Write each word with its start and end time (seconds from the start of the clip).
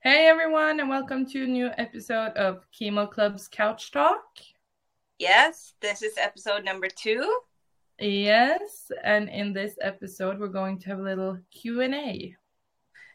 Hey 0.00 0.26
everyone, 0.28 0.80
and 0.80 0.88
welcome 0.88 1.26
to 1.30 1.44
a 1.44 1.46
new 1.46 1.70
episode 1.76 2.32
of 2.36 2.64
Chemo 2.72 3.10
Club's 3.10 3.48
Couch 3.48 3.90
Talk. 3.90 4.22
Yes, 5.18 5.74
this 5.80 6.02
is 6.02 6.16
episode 6.18 6.64
number 6.64 6.88
two. 6.88 7.40
Yes, 7.98 8.92
and 9.02 9.28
in 9.28 9.52
this 9.52 9.74
episode, 9.80 10.38
we're 10.38 10.48
going 10.48 10.78
to 10.80 10.88
have 10.90 11.00
a 11.00 11.02
little 11.02 11.38
Q 11.50 11.80
and 11.82 11.94
A. 11.94 12.34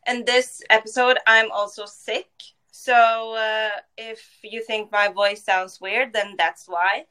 And 0.06 0.26
this 0.26 0.62
episode, 0.70 1.18
I'm 1.26 1.50
also 1.52 1.86
sick. 1.86 2.30
So 2.72 3.34
uh, 3.36 3.70
if 3.98 4.40
you 4.44 4.62
think 4.64 4.92
my 4.92 5.08
voice 5.08 5.44
sounds 5.44 5.80
weird, 5.80 6.12
then 6.12 6.36
that's 6.38 6.68
why. 6.68 7.06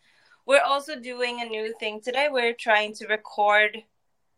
We're 0.45 0.61
also 0.63 0.99
doing 1.01 1.41
a 1.41 1.47
new 1.47 1.73
thing 1.79 2.01
today. 2.01 2.29
We're 2.31 2.53
trying 2.53 2.93
to 2.95 3.07
record 3.07 3.79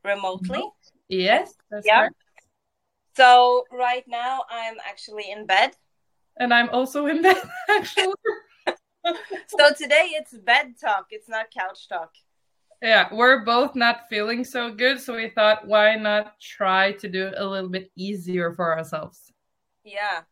remotely. 0.04 0.62
Yes, 1.08 1.54
that's 1.70 1.86
Yeah. 1.86 2.00
correct. 2.02 2.14
So 3.16 3.64
right 3.70 4.04
now, 4.08 4.42
I'm 4.50 4.74
actually 4.86 5.30
in 5.30 5.46
bed. 5.46 5.76
And 6.38 6.52
I'm 6.52 6.68
also 6.70 7.06
in 7.06 7.22
bed 7.22 7.36
actually. 7.70 8.14
So 9.48 9.72
today 9.76 10.10
it's 10.14 10.32
bed 10.36 10.74
talk. 10.80 11.06
It's 11.10 11.28
not 11.28 11.46
couch 11.50 11.88
talk. 11.88 12.12
yeah, 12.82 13.08
we're 13.12 13.44
both 13.44 13.74
not 13.74 14.08
feeling 14.08 14.44
so 14.44 14.72
good, 14.72 15.00
so 15.00 15.14
we 15.14 15.28
thought, 15.30 15.66
why 15.66 15.94
not 15.96 16.38
try 16.40 16.92
to 16.92 17.08
do 17.08 17.26
it 17.28 17.34
a 17.36 17.44
little 17.46 17.68
bit 17.70 17.90
easier 17.96 18.52
for 18.52 18.76
ourselves? 18.76 19.30
Yeah. 19.84 20.22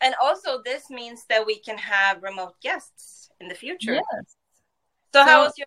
And 0.00 0.14
also, 0.22 0.62
this 0.64 0.90
means 0.90 1.24
that 1.28 1.44
we 1.44 1.58
can 1.58 1.76
have 1.76 2.22
remote 2.22 2.54
guests 2.62 3.30
in 3.40 3.48
the 3.48 3.54
future. 3.54 3.94
Yes. 3.94 4.36
So, 5.12 5.24
how 5.24 5.40
So- 5.40 5.44
has 5.44 5.58
your 5.58 5.66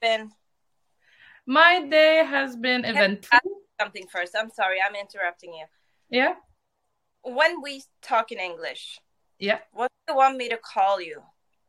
been? 0.00 0.30
My 1.46 1.82
day 1.88 2.24
has 2.24 2.54
been 2.56 2.84
eventful. 2.84 3.40
Something 3.80 4.06
first. 4.06 4.36
I'm 4.38 4.50
sorry, 4.50 4.78
I'm 4.86 4.94
interrupting 4.94 5.52
you. 5.54 5.64
Yeah, 6.12 6.34
When 7.24 7.62
we 7.62 7.82
talk 8.02 8.32
in 8.32 8.38
English, 8.38 9.00
yeah. 9.38 9.60
what 9.72 9.90
do 10.06 10.12
you 10.12 10.16
want 10.18 10.36
me 10.36 10.50
to 10.50 10.58
call 10.58 11.00
you? 11.00 11.22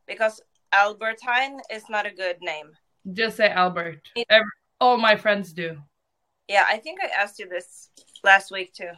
Because 0.05 0.41
Albertine 0.73 1.61
is 1.72 1.83
not 1.89 2.05
a 2.05 2.11
good 2.13 2.38
name. 2.41 2.72
Just 3.13 3.38
say 3.38 3.47
Albert. 3.50 4.02
It- 4.17 4.27
Every, 4.30 4.52
all 4.81 4.97
my 4.97 5.16
friends 5.16 5.53
do. 5.53 5.77
Yeah, 6.50 6.66
I 6.67 6.75
think 6.77 7.00
I 7.02 7.08
asked 7.08 7.39
you 7.39 7.47
this 7.47 7.89
last 8.22 8.52
week 8.52 8.73
too. 8.73 8.91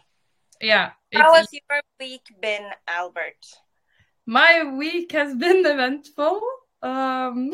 Yeah. 0.60 0.94
How 1.14 1.36
has 1.36 1.48
your 1.54 1.82
week 2.00 2.26
been, 2.42 2.66
Albert? 2.88 3.46
My 4.26 4.64
week 4.64 5.12
has 5.12 5.36
been 5.36 5.64
eventful. 5.74 6.42
Um, 6.82 7.52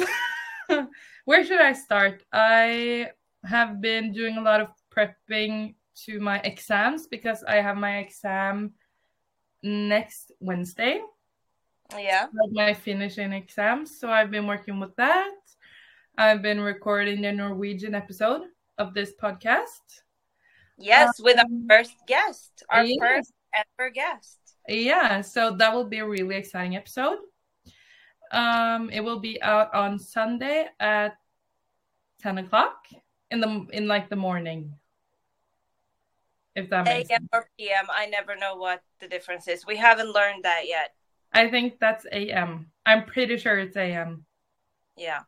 where 1.25 1.43
should 1.43 1.59
I 1.59 1.73
start? 1.73 2.23
I 2.31 3.09
have 3.43 3.81
been 3.81 4.13
doing 4.13 4.37
a 4.37 4.41
lot 4.41 4.61
of 4.61 4.69
prepping 4.95 5.75
to 6.05 6.19
my 6.19 6.39
exams 6.39 7.07
because 7.07 7.43
I 7.43 7.55
have 7.61 7.77
my 7.77 7.97
exam 7.99 8.73
next 9.63 10.31
Wednesday, 10.39 11.01
Yeah. 11.97 12.27
like 12.33 12.51
my 12.51 12.73
finishing 12.73 13.33
exams. 13.33 13.99
So 13.99 14.09
I've 14.09 14.31
been 14.31 14.47
working 14.47 14.79
with 14.79 14.95
that. 14.95 15.31
I've 16.17 16.41
been 16.41 16.59
recording 16.59 17.21
the 17.21 17.31
Norwegian 17.31 17.95
episode 17.95 18.47
of 18.77 18.93
this 18.93 19.13
podcast. 19.21 20.01
Yes, 20.77 21.19
with 21.21 21.37
our 21.37 21.45
Um, 21.45 21.67
first 21.69 21.95
guest, 22.07 22.63
our 22.69 22.83
yes. 22.83 22.97
first 22.99 23.33
ever 23.53 23.89
guest. 23.91 24.39
Yeah, 24.67 25.21
so 25.21 25.51
that 25.57 25.73
will 25.73 25.85
be 25.85 25.99
a 25.99 26.07
really 26.07 26.35
exciting 26.35 26.75
episode. 26.75 27.19
Um, 28.31 28.89
it 28.89 29.01
will 29.01 29.19
be 29.19 29.41
out 29.41 29.73
on 29.73 29.99
Sunday 29.99 30.69
at 30.79 31.17
ten 32.19 32.37
o'clock 32.37 32.87
in 33.29 33.41
the 33.41 33.67
in 33.73 33.87
like 33.87 34.09
the 34.09 34.15
morning. 34.15 34.73
If 36.55 36.69
that 36.69 36.85
makes 36.85 37.09
AM 37.09 37.19
sense. 37.21 37.29
or 37.33 37.49
PM, 37.57 37.85
I 37.89 38.05
never 38.07 38.35
know 38.35 38.55
what 38.55 38.81
the 38.99 39.07
difference 39.07 39.47
is. 39.47 39.65
We 39.65 39.77
haven't 39.77 40.11
learned 40.13 40.43
that 40.43 40.63
yet. 40.67 40.93
I 41.33 41.49
think 41.49 41.79
that's 41.79 42.05
AM. 42.11 42.71
I'm 42.85 43.05
pretty 43.05 43.37
sure 43.37 43.57
it's 43.57 43.77
AM. 43.77 44.25
Yeah. 44.97 45.21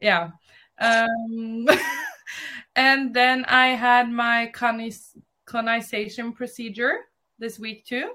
Yeah. 0.00 0.30
Um, 0.80 1.66
and 2.76 3.12
then 3.12 3.44
I 3.46 3.68
had 3.68 4.08
my 4.08 4.52
conis- 4.54 5.16
conization 5.46 6.32
procedure 6.32 7.00
this 7.40 7.58
week 7.58 7.84
too. 7.84 8.12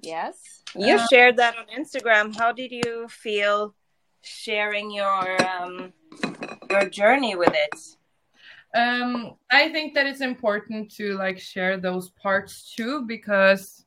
Yes. 0.00 0.62
You 0.76 0.96
Uh, 0.96 1.06
shared 1.08 1.36
that 1.38 1.56
on 1.56 1.66
Instagram. 1.76 2.36
How 2.36 2.52
did 2.52 2.70
you 2.70 3.08
feel 3.08 3.74
sharing 4.22 4.90
your 4.92 5.36
um 5.46 5.92
your 6.70 6.88
journey 6.88 7.34
with 7.34 7.52
it? 7.52 7.74
Um 8.74 9.34
i 9.50 9.68
think 9.68 9.94
that 9.94 10.06
it's 10.06 10.20
important 10.20 10.90
to 10.90 11.14
like 11.14 11.38
share 11.38 11.76
those 11.76 12.10
parts 12.10 12.74
too 12.74 13.02
because 13.06 13.84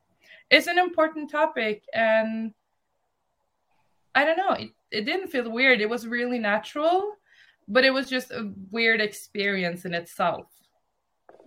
it's 0.50 0.68
an 0.68 0.78
important 0.78 1.30
topic 1.30 1.84
and 1.94 2.54
i 4.16 4.24
don't 4.24 4.38
know 4.38 4.52
it, 4.52 4.70
it 4.90 5.02
didn't 5.02 5.28
feel 5.28 5.52
weird. 5.52 5.82
It 5.82 5.90
was 5.90 6.08
really 6.08 6.40
natural 6.40 7.14
but 7.68 7.84
it 7.84 7.92
was 7.92 8.10
just 8.10 8.32
a 8.32 8.52
weird 8.72 9.02
experience 9.02 9.84
in 9.84 9.94
itself. 9.94 10.46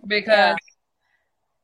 Because 0.05 0.55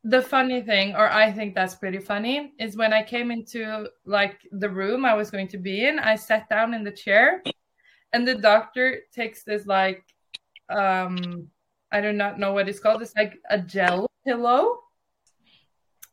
the 0.03 0.21
funny 0.21 0.61
thing 0.61 0.95
or 0.95 1.09
i 1.11 1.31
think 1.31 1.53
that's 1.53 1.75
pretty 1.75 1.97
funny 1.97 2.53
is 2.59 2.77
when 2.77 2.93
i 2.93 3.03
came 3.03 3.29
into 3.31 3.87
like 4.05 4.39
the 4.51 4.69
room 4.69 5.03
i 5.03 5.13
was 5.13 5.29
going 5.29 5.47
to 5.47 5.57
be 5.57 5.85
in 5.85 5.99
i 5.99 6.15
sat 6.15 6.47
down 6.49 6.73
in 6.73 6.83
the 6.83 6.91
chair 6.91 7.43
and 8.13 8.25
the 8.25 8.35
doctor 8.35 8.99
takes 9.11 9.43
this 9.43 9.65
like 9.65 10.03
um 10.69 11.49
I 11.97 12.01
do 12.01 12.13
not 12.13 12.37
know 12.37 12.53
what 12.53 12.69
it's 12.69 12.79
called. 12.79 13.01
It's 13.01 13.15
like 13.15 13.39
a 13.49 13.59
gel 13.59 14.07
pillow. 14.25 14.83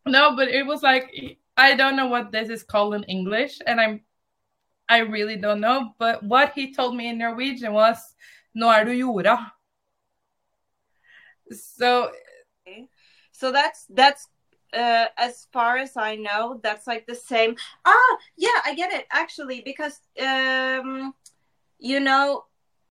No, 0.07 0.35
but 0.35 0.49
it 0.49 0.65
was 0.65 0.83
like 0.83 1.39
I 1.57 1.75
don't 1.75 1.97
know 1.97 2.07
what 2.07 2.33
this 2.33 2.49
is 2.49 2.63
called 2.63 2.95
in 2.95 3.05
English, 3.05 3.61
and 3.67 3.81
I'm 3.81 4.01
I 4.89 4.99
really 4.99 5.37
don't 5.37 5.61
know. 5.61 5.95
But 5.99 6.23
what 6.23 6.53
he 6.55 6.73
told 6.75 6.97
me 6.97 7.09
in 7.09 7.19
Norwegian 7.19 7.73
was 7.73 8.17
"Nå 8.57 8.71
er 8.73 8.85
du 8.85 8.93
jorda." 8.93 9.53
So 11.53 12.11
So 13.33 13.53
that's 13.53 13.87
that's 13.91 14.29
uh 14.73 15.07
as 15.19 15.47
far 15.53 15.77
as 15.77 15.97
I 15.97 16.17
know, 16.17 16.61
that's 16.63 16.87
like 16.87 17.07
the 17.07 17.15
same. 17.15 17.57
Ah, 17.85 18.17
yeah, 18.37 18.59
I 18.65 18.75
get 18.75 18.93
it 18.93 19.07
actually 19.13 19.61
because 19.61 20.01
um 20.23 21.15
you 21.79 22.01
know 22.01 22.45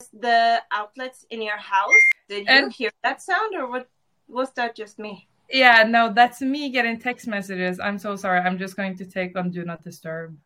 the 0.10 0.62
outlets 0.72 1.26
in 1.30 1.42
your 1.42 1.58
house. 1.58 2.04
Did 2.30 2.48
you 2.48 2.54
And- 2.56 2.72
hear 2.72 2.92
that 3.04 3.22
sound 3.22 3.56
or 3.56 3.68
what 3.70 3.90
was 4.28 4.52
that 4.54 4.76
just 4.76 5.00
me? 5.00 5.28
yeah, 5.50 5.84
no, 5.84 6.14
that's 6.14 6.40
me 6.42 6.70
getting 6.70 6.98
text 6.98 7.28
messages. 7.28 7.80
I'm 7.80 8.00
so 8.00 8.16
sorry. 8.16 8.40
I'm 8.40 8.58
just 8.58 8.76
going 8.78 8.96
to 8.98 9.06
take 9.06 9.38
on 9.38 9.52
"Do 9.52 9.64
Not 9.66 9.84
Disturb." 9.84 10.38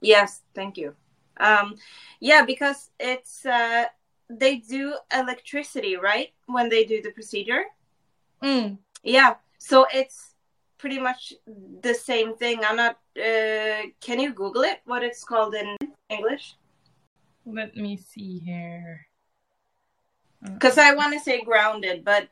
Yes, 0.00 0.42
thank 0.54 0.76
you. 0.78 0.94
Um, 1.38 1.76
yeah, 2.20 2.42
because 2.44 2.90
it's 2.98 3.44
uh, 3.44 3.84
they 4.30 4.56
do 4.56 4.96
electricity, 5.12 5.96
right? 5.96 6.32
When 6.46 6.68
they 6.70 6.84
do 6.84 7.02
the 7.02 7.10
procedure. 7.10 7.64
Mm. 8.42 8.78
Yeah, 9.02 9.34
so 9.58 9.86
it's 9.92 10.34
pretty 10.78 10.98
much 10.98 11.34
the 11.82 11.94
same 11.94 12.34
thing. 12.36 12.64
I'm 12.64 12.76
not. 12.76 12.98
Uh, 13.16 13.82
can 14.00 14.20
you 14.20 14.32
Google 14.32 14.62
it? 14.62 14.80
What 14.86 15.02
it's 15.02 15.22
called 15.24 15.54
in 15.54 15.76
English? 16.08 16.56
Let 17.46 17.76
me 17.76 17.96
see 17.96 18.40
here. 18.40 19.06
Because 20.42 20.76
I 20.78 20.94
want 20.94 21.14
to 21.14 21.20
say 21.20 21.42
grounded, 21.42 22.04
but 22.04 22.28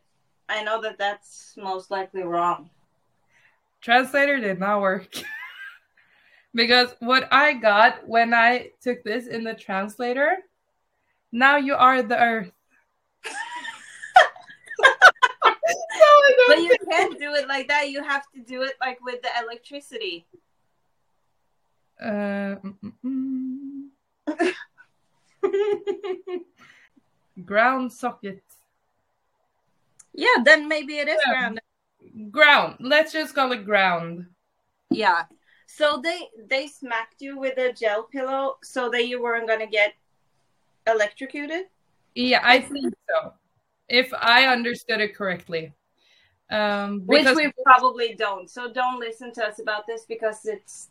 I 0.48 0.62
know 0.62 0.82
that 0.82 0.98
that's 0.98 1.54
most 1.56 1.91
likely 1.91 2.22
wrong. 2.22 2.69
translator 3.80 4.41
did 4.41 4.58
not 4.58 4.80
work 4.80 5.08
because 6.54 6.94
what 7.00 7.28
i 7.30 7.53
got 7.53 8.06
when 8.08 8.32
i 8.32 8.70
took 8.80 9.04
this 9.04 9.26
in 9.26 9.44
the 9.44 9.53
translator 9.53 10.38
now 11.32 11.56
you 11.56 11.74
are 11.74 12.03
the 12.03 12.19
earth 12.19 12.50
No, 15.94 16.10
I 16.26 16.34
don't 16.36 16.48
But 16.48 16.62
you 16.62 16.76
can't 16.91 17.19
do 17.19 17.34
it 17.34 17.48
like 17.48 17.69
that. 17.69 17.88
You 17.91 18.03
have 18.03 18.24
to 18.34 18.41
do 18.41 18.62
it 18.62 18.74
like 18.80 18.98
with 19.03 19.22
the 19.22 19.28
electricity. 19.42 20.26
Uh, 22.00 22.56
mm, 22.60 22.74
mm, 22.83 22.92
mm. 23.06 24.53
ground 27.44 27.92
socket 27.92 28.42
Yeah, 30.14 30.42
then 30.44 30.68
maybe 30.68 30.98
it 30.98 31.08
is 31.08 31.18
Yeah. 31.26 31.32
grounded. 31.32 31.62
ground 32.30 32.76
let's 32.80 33.12
just 33.12 33.34
call 33.34 33.52
it 33.52 33.64
ground 33.64 34.26
Yeah. 34.91 35.24
So 35.66 36.00
they 36.02 36.28
they 36.48 36.66
smacked 36.68 37.20
you 37.20 37.38
with 37.38 37.58
a 37.58 37.72
gel 37.72 38.04
pillow 38.04 38.58
so 38.62 38.88
that 38.91 39.06
you 39.08 39.20
weren't 39.22 39.48
gonna 39.48 39.66
get 39.66 39.94
electrocuted. 40.86 41.64
yeah 42.14 42.41
i 42.44 42.60
think 42.60 42.94
so 43.08 43.32
if 43.88 44.12
i 44.20 44.46
understood 44.46 45.00
it 45.00 45.14
correctly 45.16 45.72
um 46.50 47.00
Which 47.06 47.26
we 47.34 47.50
probably 47.64 48.14
don't. 48.14 48.48
So 48.50 48.70
don't 48.72 49.00
listen 49.00 49.32
to 49.34 49.46
us 49.48 49.58
about 49.58 49.86
this 49.86 50.04
because 50.06 50.44
it's 50.44 50.91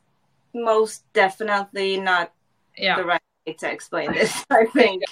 most 0.53 1.05
definitely 1.13 1.97
not 1.97 2.33
yeah 2.77 2.97
the 2.97 3.05
right 3.05 3.21
to 3.45 3.71
explain 3.71 4.11
this. 4.19 4.43
I 4.49 4.65
think. 4.65 5.03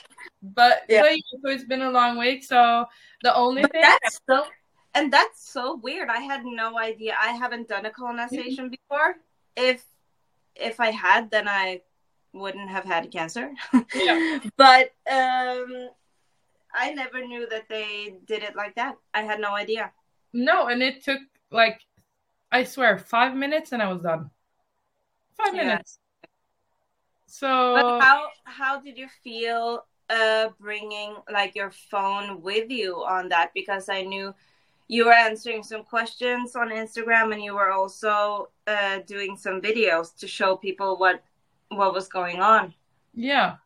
But 0.42 0.84
Yeah. 0.90 1.04
so 1.44 1.50
it's 1.50 1.66
been 1.66 1.82
a 1.82 1.92
long 1.92 2.18
week. 2.18 2.44
So 2.44 2.86
the 3.24 3.34
only 3.36 3.62
But 3.64 3.72
thing 3.74 3.82
that's 3.82 4.20
so 4.30 4.46
and 4.94 5.12
that's 5.12 5.50
so 5.50 5.76
weird. 5.78 6.10
I 6.10 6.20
had 6.20 6.44
no 6.46 6.78
idea. 6.78 7.16
I 7.22 7.30
haven't 7.32 7.68
done 7.70 7.86
a 7.86 7.92
conization 7.92 8.70
before. 8.70 9.16
If 9.56 9.84
if 10.56 10.80
I 10.80 10.92
had, 10.92 11.32
then 11.32 11.48
I 11.48 11.82
wouldn't 12.34 12.70
have 12.70 12.86
had 12.86 13.12
cancer. 13.12 13.52
Yeah. 13.94 14.40
but 14.58 14.92
um, 15.10 15.90
I 16.74 16.94
never 16.94 17.26
knew 17.26 17.48
that 17.50 17.68
they 17.70 18.16
did 18.26 18.44
it 18.44 18.56
like 18.56 18.76
that. 18.76 18.96
I 19.14 19.22
had 19.22 19.40
no 19.40 19.54
idea. 19.56 19.92
No, 20.34 20.68
and 20.68 20.82
it 20.82 21.04
took 21.04 21.20
like 21.52 21.82
I 22.52 22.64
swear 22.64 22.98
five 22.98 23.36
minutes 23.36 23.72
and 23.72 23.82
I 23.82 23.92
was 23.92 24.02
done. 24.02 24.30
Five 25.38 25.56
Yeah. 25.56 25.64
minutes. 25.68 26.00
So 27.32 27.48
But 27.74 27.86
how 28.00 28.30
how 28.46 28.80
did 28.82 28.98
you 28.98 29.08
feel 29.24 29.86
uh, 30.10 30.50
bringing 30.60 31.16
like 31.32 31.56
your 31.56 31.72
phone 31.72 32.42
with 32.42 32.70
you 32.70 32.96
on 33.04 33.30
that? 33.30 33.52
Because 33.54 33.90
I 33.90 34.02
knew 34.04 34.34
you 34.88 35.06
were 35.06 35.14
answering 35.14 35.64
some 35.64 35.84
questions 35.84 36.56
on 36.56 36.70
Instagram, 36.70 37.34
and 37.34 37.44
you 37.44 37.56
were 37.56 37.72
also 37.72 38.52
uh, 38.68 39.00
doing 39.08 39.38
some 39.38 39.62
videos 39.62 40.16
to 40.18 40.28
show 40.28 40.58
people 40.58 40.98
what 40.98 41.24
what 41.70 41.94
was 41.94 42.08
going 42.10 42.42
on. 42.42 42.76
yeah. 43.14 43.58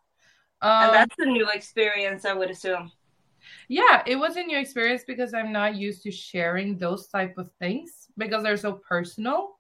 And 0.80 0.92
Um, 0.92 0.94
that's 0.94 1.16
a 1.20 1.26
new 1.26 1.50
experience, 1.50 2.24
I 2.26 2.34
would 2.34 2.50
assume. 2.50 2.92
yeah, 3.68 4.04
it 4.06 4.16
was 4.16 4.36
a 4.38 4.44
new 4.44 4.58
experience 4.58 5.04
because 5.06 5.34
I'm 5.34 5.52
not 5.52 5.76
used 5.76 6.04
to 6.04 6.12
sharing 6.12 6.78
those 6.78 7.08
type 7.08 7.38
of 7.38 7.52
things 7.60 8.08
because 8.18 8.44
they're 8.44 8.58
so 8.58 8.74
personal. 8.88 9.60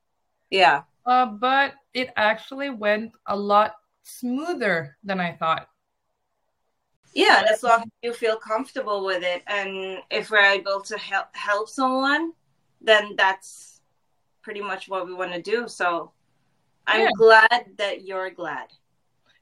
Yeah. 0.50 0.84
Uh, 1.06 1.26
but 1.28 1.74
it 1.94 2.10
actually 2.16 2.70
went 2.70 3.12
a 3.28 3.36
lot 3.36 3.76
smoother 4.06 4.98
than 5.04 5.20
I 5.20 5.34
thought. 5.34 5.68
Yeah, 7.14 7.40
and 7.40 7.50
as 7.50 7.64
long 7.64 7.82
as 7.84 7.90
you 8.04 8.14
feel 8.14 8.38
comfortable 8.38 9.06
with 9.06 9.24
it, 9.24 9.42
and 9.48 10.00
if 10.12 10.30
we're 10.32 10.46
able 10.46 10.82
to 10.82 10.98
help 10.98 11.28
help 11.34 11.70
someone, 11.70 12.34
then 12.82 13.16
that's 13.16 13.82
pretty 14.42 14.62
much 14.62 14.88
what 14.88 15.06
we 15.06 15.14
want 15.14 15.34
to 15.34 15.42
do. 15.42 15.68
So 15.68 16.12
I'm 16.86 17.02
Yeah. 17.02 17.12
glad 17.16 17.78
that 17.78 18.04
you're 18.04 18.30
glad. 18.30 18.68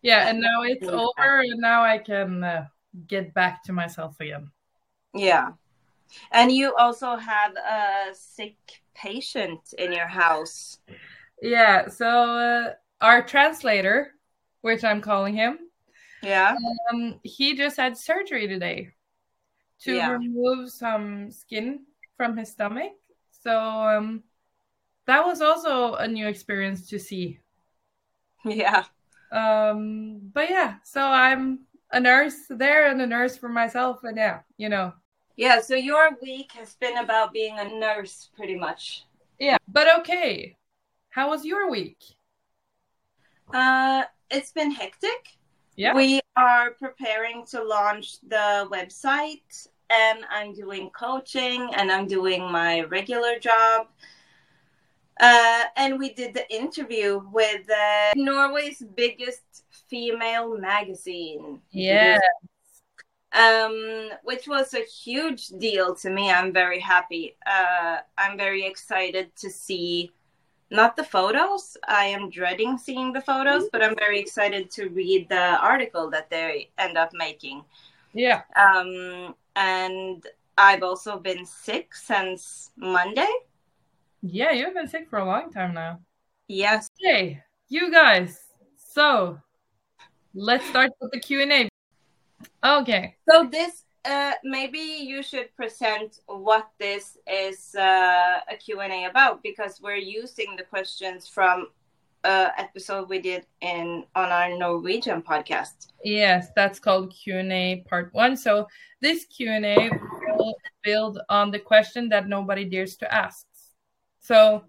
Yeah, 0.01 0.27
and 0.29 0.39
now 0.39 0.61
it's 0.63 0.87
over, 0.87 1.39
and 1.39 1.59
now 1.59 1.83
I 1.83 1.97
can 1.97 2.43
uh, 2.43 2.67
get 3.07 3.33
back 3.33 3.63
to 3.63 3.73
myself 3.73 4.19
again. 4.19 4.51
Yeah. 5.13 5.53
And 6.31 6.51
you 6.51 6.75
also 6.75 7.15
have 7.15 7.55
a 7.55 8.13
sick 8.13 8.57
patient 8.93 9.73
in 9.77 9.91
your 9.91 10.07
house. 10.07 10.77
Yeah, 11.41 11.87
so 11.89 12.07
uh, 12.07 12.73
our 13.01 13.23
translator, 13.23 14.13
which 14.63 14.83
I'm 14.85 15.01
calling 15.01 15.35
him, 15.35 15.59
Yeah. 16.21 16.55
um, 16.91 17.19
he 17.23 17.55
just 17.55 17.77
had 17.77 17.97
surgery 17.97 18.47
today 18.47 18.91
to 19.81 19.93
Yeah. 19.95 20.09
remove 20.09 20.71
some 20.71 21.31
skin 21.31 21.85
from 22.17 22.37
his 22.37 22.51
stomach. 22.51 22.93
So 23.43 23.57
um, 23.59 24.23
that 25.07 25.25
was 25.25 25.41
also 25.41 25.95
a 25.95 26.07
new 26.07 26.27
experience 26.27 26.89
to 26.89 26.99
see. 26.99 27.39
Yeah. 28.45 28.85
Um, 29.31 30.19
but 30.33 30.49
yeah, 30.49 30.75
so 30.83 31.01
I'm 31.01 31.65
a 31.91 31.99
nurse 31.99 32.35
there 32.49 32.87
and 32.89 33.01
a 33.01 33.07
nurse 33.07 33.37
for 33.37 33.49
myself, 33.49 34.03
and 34.03 34.17
yeah, 34.17 34.41
you 34.57 34.69
know, 34.69 34.93
Yeah. 35.35 35.61
So 35.61 35.75
your 35.75 36.17
week 36.21 36.53
has 36.53 36.73
been 36.75 36.97
about 36.97 37.33
being 37.33 37.59
a 37.59 37.65
nurse 37.65 38.29
pretty 38.35 38.55
much. 38.55 39.05
yeah. 39.39 39.57
But 39.67 39.99
okay, 39.99 40.57
how 41.09 41.29
was 41.29 41.45
your 41.45 41.69
week? 41.69 41.99
Uh, 43.53 44.03
it's 44.33 44.51
been 44.51 44.71
hectic. 44.71 45.37
Yeah. 45.75 45.95
We 45.95 46.21
are 46.35 46.71
preparing 46.71 47.45
to 47.47 47.63
launch 47.63 48.19
the 48.21 48.67
website, 48.71 49.67
and 49.89 50.19
I'm 50.29 50.53
doing 50.53 50.89
coaching 50.89 51.69
and 51.75 51.91
I'm 51.91 52.07
doing 52.07 52.41
my 52.51 52.81
regular 52.81 53.39
job. 53.39 53.87
Uh, 55.19 55.63
and 55.77 55.99
we 55.99 56.13
did 56.13 56.33
the 56.33 56.51
interview 56.53 57.21
with 57.31 57.69
uh, 57.69 58.13
Norway's 58.15 58.83
biggest 58.95 59.63
female 59.89 60.57
magazine. 60.57 61.61
Yeah, 61.71 62.19
um, 63.33 64.09
which 64.23 64.47
was 64.47 64.73
a 64.73 64.81
huge 64.81 65.47
deal 65.47 65.95
to 65.95 66.09
me. 66.09 66.31
I'm 66.31 66.53
very 66.53 66.79
happy. 66.79 67.35
Uh, 67.45 67.97
I'm 68.17 68.37
very 68.37 68.65
excited 68.65 69.35
to 69.37 69.49
see 69.49 70.11
not 70.73 70.95
the 70.95 71.03
photos. 71.03 71.77
I 71.87 72.05
am 72.05 72.29
dreading 72.29 72.77
seeing 72.77 73.13
the 73.13 73.21
photos, 73.21 73.69
but 73.71 73.83
I'm 73.83 73.95
very 73.95 74.19
excited 74.19 74.71
to 74.71 74.89
read 74.89 75.29
the 75.29 75.57
article 75.61 76.09
that 76.09 76.29
they 76.29 76.71
end 76.77 76.97
up 76.97 77.11
making. 77.13 77.63
yeah. 78.13 78.41
Um, 78.55 79.35
and 79.55 80.25
I've 80.57 80.83
also 80.83 81.17
been 81.19 81.45
sick 81.45 81.95
since 81.95 82.71
Monday. 82.75 83.31
Yeah, 84.21 84.51
you've 84.51 84.73
been 84.73 84.87
sick 84.87 85.09
for 85.09 85.19
a 85.19 85.25
long 85.25 85.51
time 85.51 85.73
now. 85.73 85.99
Yes. 86.47 86.89
Okay, 86.99 87.43
you 87.69 87.91
guys. 87.91 88.41
So 88.75 89.39
let's 90.33 90.65
start 90.67 90.91
with 90.99 91.11
the 91.11 91.19
Q 91.19 91.41
and 91.41 91.51
A. 91.51 91.69
Okay. 92.63 93.15
So 93.29 93.45
this, 93.45 93.85
uh, 94.05 94.33
maybe 94.43 94.79
you 94.79 95.23
should 95.23 95.55
present 95.55 96.19
what 96.27 96.69
this 96.79 97.17
is 97.27 97.73
uh, 97.75 98.39
a 98.49 98.55
Q&A 98.57 99.05
about 99.05 99.41
because 99.43 99.79
we're 99.81 99.95
using 99.95 100.55
the 100.57 100.63
questions 100.63 101.27
from 101.27 101.67
uh, 102.23 102.49
episode 102.57 103.09
we 103.09 103.19
did 103.19 103.45
in 103.61 104.05
on 104.15 104.29
our 104.31 104.57
Norwegian 104.57 105.21
podcast. 105.21 105.87
Yes, 106.03 106.49
that's 106.55 106.79
called 106.79 107.13
Q 107.13 107.37
and 107.37 107.51
A 107.51 107.83
part 107.87 108.13
one. 108.13 108.37
So 108.37 108.67
this 109.01 109.25
Q 109.25 109.51
and 109.51 109.65
A 109.65 109.89
will 110.37 110.55
build 110.83 111.19
on 111.29 111.51
the 111.51 111.59
question 111.59 112.09
that 112.09 112.27
nobody 112.27 112.65
dares 112.65 112.95
to 112.97 113.13
ask. 113.13 113.45
So 114.19 114.63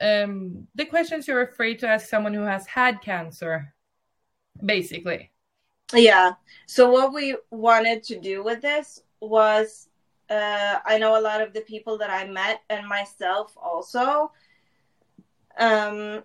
um, 0.00 0.66
the 0.74 0.86
questions 0.86 1.28
you're 1.28 1.42
afraid 1.42 1.78
to 1.80 1.88
ask 1.88 2.08
someone 2.08 2.32
who 2.32 2.42
has 2.42 2.66
had 2.66 3.02
cancer, 3.02 3.74
basically. 4.64 5.30
Yeah. 5.92 6.32
So 6.66 6.90
what 6.90 7.12
we 7.12 7.36
wanted 7.50 8.02
to 8.04 8.20
do 8.20 8.42
with 8.42 8.62
this 8.62 9.02
was, 9.20 9.88
uh, 10.28 10.78
I 10.84 10.98
know 10.98 11.18
a 11.18 11.20
lot 11.20 11.40
of 11.40 11.52
the 11.52 11.62
people 11.62 11.98
that 11.98 12.10
I 12.10 12.26
met 12.26 12.62
and 12.70 12.86
myself 12.86 13.56
also. 13.60 14.32
Um, 15.58 16.22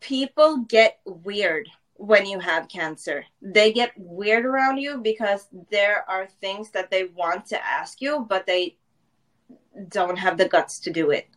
people 0.00 0.58
get 0.68 1.00
weird 1.04 1.68
when 1.94 2.26
you 2.26 2.38
have 2.40 2.68
cancer. 2.68 3.24
They 3.40 3.72
get 3.72 3.92
weird 3.96 4.44
around 4.44 4.78
you 4.78 4.98
because 4.98 5.46
there 5.70 6.08
are 6.08 6.26
things 6.26 6.70
that 6.70 6.90
they 6.90 7.04
want 7.04 7.46
to 7.46 7.64
ask 7.64 8.00
you, 8.00 8.26
but 8.28 8.46
they 8.46 8.76
don't 9.88 10.18
have 10.18 10.36
the 10.36 10.48
guts 10.48 10.80
to 10.80 10.90
do 10.90 11.10
it. 11.10 11.28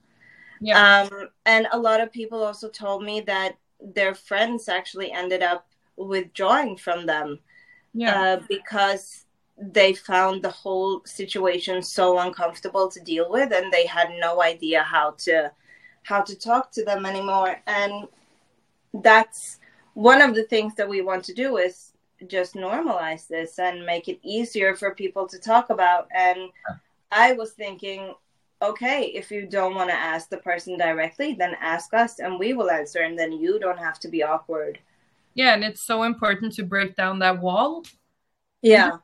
Yeah. 0.60 1.08
Um, 1.12 1.30
and 1.46 1.68
a 1.72 1.78
lot 1.78 2.02
of 2.02 2.12
people 2.12 2.44
also 2.44 2.70
told 2.70 3.04
me 3.04 3.22
that 3.22 3.58
their 3.80 4.16
friends 4.16 4.68
actually 4.68 5.12
ended 5.12 5.44
up 5.44 5.68
withdrawing 5.98 6.78
from 6.78 7.06
them 7.06 7.40
Yeah. 7.94 8.22
uh, 8.22 8.42
because 8.50 9.26
they 9.58 9.94
found 9.94 10.44
the 10.44 10.52
whole 10.52 11.02
situation 11.06 11.82
so 11.82 12.20
uncomfortable 12.20 12.90
to 12.90 13.00
deal 13.02 13.30
with 13.30 13.52
and 13.54 13.74
they 13.74 13.88
had 13.88 14.10
no 14.20 14.42
idea 14.42 14.84
how 14.84 15.12
to 15.26 15.52
how 16.04 16.22
to 16.22 16.36
talk 16.38 16.72
to 16.72 16.86
them 16.86 17.06
anymore. 17.06 17.62
And 17.68 18.08
that's 18.94 19.60
one 19.94 20.22
of 20.22 20.36
the 20.36 20.44
things 20.44 20.76
that 20.76 20.88
we 20.90 21.02
want 21.02 21.24
to 21.26 21.34
do 21.34 21.58
is 21.58 21.94
just 22.28 22.56
normalize 22.56 23.28
this 23.28 23.60
and 23.60 23.86
make 23.86 24.08
it 24.08 24.20
easier 24.24 24.76
for 24.76 24.96
people 24.96 25.28
to 25.28 25.40
talk 25.40 25.70
about. 25.70 26.08
And 26.16 26.50
i 27.12 27.34
was 27.34 27.52
thinking 27.54 28.14
okay 28.62 29.06
if 29.06 29.32
you 29.32 29.46
don't 29.48 29.76
want 29.76 29.90
to 29.90 29.96
ask 29.96 30.30
the 30.30 30.38
person 30.38 30.78
directly 30.78 31.34
then 31.34 31.56
ask 31.62 31.94
us 31.94 32.20
and 32.20 32.40
we 32.40 32.54
will 32.54 32.70
answer 32.70 33.00
and 33.02 33.18
then 33.18 33.32
you 33.32 33.60
don't 33.60 33.80
have 33.80 34.00
to 34.00 34.10
be 34.10 34.24
awkward 34.24 34.80
yeah, 35.38 35.54
and 35.54 35.64
it's 35.64 35.84
so 35.84 36.04
important 36.04 36.54
to 36.56 36.64
break 36.64 36.96
down 36.96 37.20
that 37.20 37.40
wall. 37.40 37.84
yeah 38.62 38.98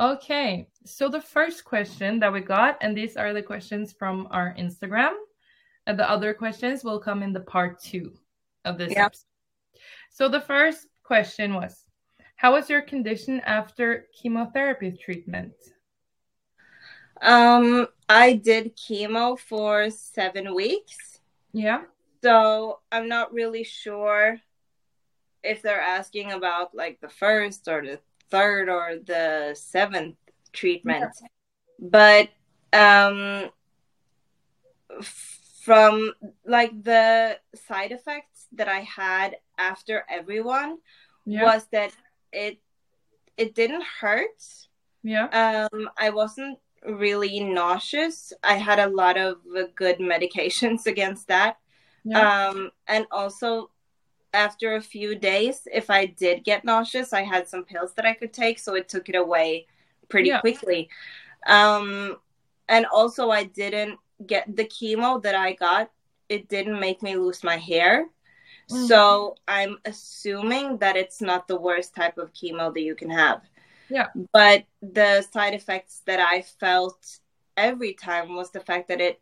Okay, 0.00 0.66
so 0.84 1.08
the 1.08 1.20
first 1.20 1.64
question 1.64 2.18
that 2.18 2.32
we 2.32 2.40
got, 2.40 2.76
and 2.82 2.96
these 2.96 3.16
are 3.16 3.32
the 3.32 3.42
questions 3.42 3.92
from 3.92 4.26
our 4.32 4.52
Instagram, 4.58 5.14
and 5.86 5.96
the 5.96 6.10
other 6.10 6.34
questions 6.34 6.82
will 6.82 6.98
come 6.98 7.22
in 7.22 7.32
the 7.32 7.46
part 7.54 7.80
two 7.80 8.12
of 8.64 8.76
this 8.76 8.92
Yeah. 8.92 9.06
episode. 9.06 9.30
So 10.10 10.28
the 10.28 10.40
first 10.40 10.88
question 11.04 11.54
was, 11.54 11.86
how 12.34 12.54
was 12.54 12.68
your 12.68 12.82
condition 12.82 13.40
after 13.46 14.08
chemotherapy 14.18 14.90
treatment? 14.90 15.54
Um, 17.22 17.86
I 18.08 18.34
did 18.34 18.76
chemo 18.76 19.38
for 19.38 19.90
seven 19.90 20.54
weeks, 20.54 21.20
Yeah, 21.52 21.82
so 22.20 22.80
I'm 22.90 23.06
not 23.08 23.32
really 23.32 23.62
sure 23.62 24.40
if 25.44 25.62
they're 25.62 25.80
asking 25.80 26.32
about 26.32 26.74
like 26.74 27.00
the 27.00 27.08
first 27.08 27.68
or 27.68 27.82
the 27.82 28.00
third 28.30 28.68
or 28.68 28.96
the 29.04 29.54
seventh 29.54 30.16
treatment. 30.52 31.12
But 31.78 32.30
um, 32.72 33.50
from 35.62 36.12
like 36.44 36.82
the 36.82 37.38
side 37.68 37.92
effects 37.92 38.46
that 38.52 38.68
I 38.68 38.80
had 38.80 39.36
after 39.58 40.04
everyone 40.08 40.78
yeah, 41.26 41.42
was 41.44 41.66
that 41.72 41.92
it 42.32 42.58
it 43.36 43.54
didn't 43.54 43.84
hurt. 44.00 44.42
yeah, 45.02 45.26
Um, 45.72 45.90
I 45.98 46.10
wasn't 46.10 46.58
really 46.86 47.40
nauseous. 47.40 48.32
I 48.42 48.54
had 48.54 48.78
a 48.78 48.88
lot 48.88 49.16
of 49.16 49.38
good 49.74 49.98
medications 49.98 50.86
against 50.92 51.28
that. 51.28 51.56
yeah. 52.04 52.48
Um, 52.48 52.70
and 52.86 53.06
also 53.10 53.70
after 54.34 54.74
a 54.74 54.80
few 54.80 55.14
days, 55.14 55.66
if 55.72 55.88
I 55.90 56.06
did 56.06 56.44
get 56.44 56.64
nauseous, 56.64 57.12
I 57.12 57.22
had 57.22 57.48
some 57.48 57.64
pills 57.64 57.94
that 57.94 58.04
I 58.04 58.14
could 58.14 58.32
take, 58.32 58.58
so 58.58 58.74
it 58.74 58.88
took 58.88 59.08
it 59.08 59.14
away 59.14 59.66
pretty 60.08 60.28
Yeah. 60.28 60.40
quickly. 60.40 60.90
Um, 61.46 62.18
and 62.68 62.86
also, 62.86 63.30
I 63.30 63.44
didn't 63.44 63.98
get 64.26 64.44
the 64.56 64.64
chemo 64.64 65.22
that 65.22 65.34
I 65.34 65.52
got. 65.52 65.90
It 66.28 66.48
didn't 66.48 66.80
make 66.80 67.02
me 67.02 67.16
lose 67.16 67.44
my 67.44 67.56
hair. 67.56 68.08
Mm. 68.70 68.88
So 68.88 69.36
I'm 69.46 69.78
assuming 69.84 70.78
that 70.78 70.96
it's 70.96 71.20
not 71.20 71.46
the 71.46 71.60
worst 71.60 71.94
type 71.94 72.18
of 72.18 72.32
chemo 72.32 72.72
that 72.72 72.80
you 72.80 72.94
can 72.94 73.10
have. 73.10 73.42
Yeah. 73.88 74.08
But 74.32 74.64
the 74.80 75.22
side 75.22 75.54
effects 75.54 76.02
that 76.06 76.20
I 76.20 76.42
felt 76.42 77.20
every 77.56 77.92
time 77.92 78.34
was 78.34 78.50
the 78.50 78.60
fact 78.60 78.88
that 78.88 79.00
it 79.00 79.20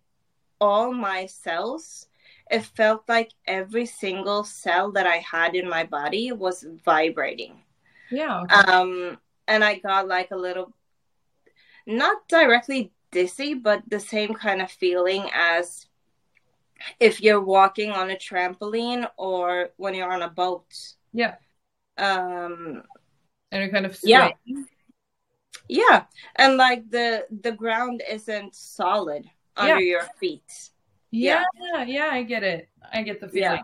all 0.60 0.92
my 0.92 1.26
cells 1.26 2.06
it 2.52 2.64
felt 2.64 3.08
like 3.08 3.32
every 3.46 3.86
single 3.86 4.44
cell 4.44 4.92
that 4.92 5.06
I 5.06 5.18
had 5.18 5.56
in 5.56 5.68
my 5.68 5.84
body 5.84 6.32
was 6.32 6.64
vibrating. 6.84 7.64
Yeah. 8.10 8.44
Um 8.68 9.18
and 9.48 9.64
I 9.64 9.78
got 9.78 10.06
like 10.06 10.30
a 10.30 10.36
little 10.36 10.72
not 11.86 12.28
directly 12.28 12.92
dizzy, 13.10 13.54
but 13.54 13.82
the 13.88 14.00
same 14.00 14.34
kind 14.34 14.62
of 14.62 14.70
feeling 14.70 15.28
as 15.34 15.86
if 17.00 17.20
you're 17.22 17.40
walking 17.40 17.90
on 17.90 18.10
a 18.10 18.16
trampoline 18.16 19.08
or 19.16 19.70
when 19.76 19.94
you're 19.94 20.12
on 20.12 20.22
a 20.22 20.28
boat. 20.30 20.68
yeah. 21.12 21.36
Um 21.98 22.84
And 23.50 23.62
it 23.64 23.70
kind 23.70 23.86
of 23.86 23.98
Yeah. 24.02 24.30
yeah, 25.68 26.04
and 26.36 26.56
like 26.56 26.90
the 26.90 27.26
the 27.30 27.52
ground 27.52 28.02
isn't 28.08 28.54
solid 28.54 29.24
under 29.56 29.80
your 29.80 30.04
feet. 30.20 30.70
Yeah. 31.12 31.44
yeah. 31.60 31.84
Yeah. 31.84 32.08
I 32.10 32.22
get 32.24 32.42
it. 32.42 32.68
I 32.92 33.02
get 33.02 33.20
the 33.20 33.28
feeling. 33.28 33.42
Yeah. 33.42 33.62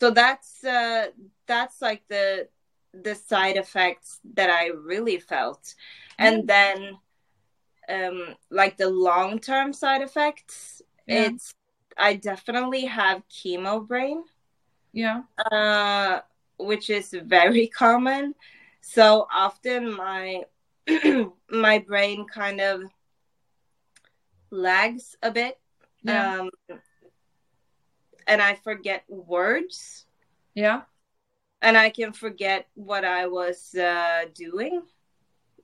So 0.00 0.10
that's 0.10 0.64
uh 0.64 1.08
that's 1.46 1.80
like 1.80 2.02
the 2.08 2.48
the 2.92 3.14
side 3.14 3.56
effects 3.56 4.20
that 4.34 4.50
I 4.50 4.68
really 4.68 5.18
felt. 5.18 5.74
And 6.18 6.48
then 6.48 6.98
um 7.88 8.34
like 8.50 8.76
the 8.76 8.88
long-term 8.88 9.72
side 9.72 10.02
effects, 10.02 10.82
Yeah. 11.06 11.26
it's 11.30 11.52
I 11.96 12.14
definitely 12.14 12.86
have 12.86 13.22
chemo 13.28 13.86
brain. 13.86 14.24
Yeah. 14.92 15.22
uh, 15.50 16.20
which 16.58 16.88
is 16.88 17.14
very 17.24 17.66
common. 17.82 18.34
So 18.80 19.26
often 19.32 19.92
my 19.94 20.44
my 21.50 21.78
brain 21.78 22.26
kind 22.26 22.60
of 22.60 22.82
lags 24.50 25.16
a 25.22 25.30
bit, 25.30 25.58
Yeah. 26.04 26.40
um, 26.40 26.50
and 28.26 28.40
I 28.42 28.54
forget 28.56 29.04
words, 29.08 30.06
Yeah. 30.54 30.82
and 31.62 31.76
I 31.76 31.90
can 31.90 32.12
forget 32.12 32.68
what 32.74 33.04
I 33.04 33.26
was 33.26 33.74
uh, 33.74 34.26
doing. 34.34 34.82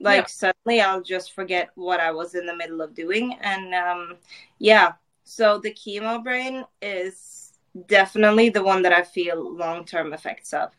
Like 0.01 0.25
Yeah. 0.25 0.27
suddenly, 0.27 0.81
I'll 0.81 1.03
just 1.03 1.33
forget 1.33 1.71
what 1.75 2.01
I 2.01 2.11
was 2.13 2.35
in 2.35 2.47
the 2.47 2.57
middle 2.57 2.81
of 2.81 2.95
doing, 2.95 3.35
and 3.41 3.75
um, 3.75 4.17
yeah. 4.59 4.95
So 5.25 5.59
the 5.59 5.73
chemo 5.73 6.23
brain 6.25 6.65
is 6.83 7.53
definitely 7.87 8.49
the 8.51 8.63
one 8.65 8.83
that 8.83 8.93
I 8.93 9.03
feel 9.03 9.57
long 9.57 9.85
term 9.85 10.13
effects 10.13 10.53
of. 10.53 10.73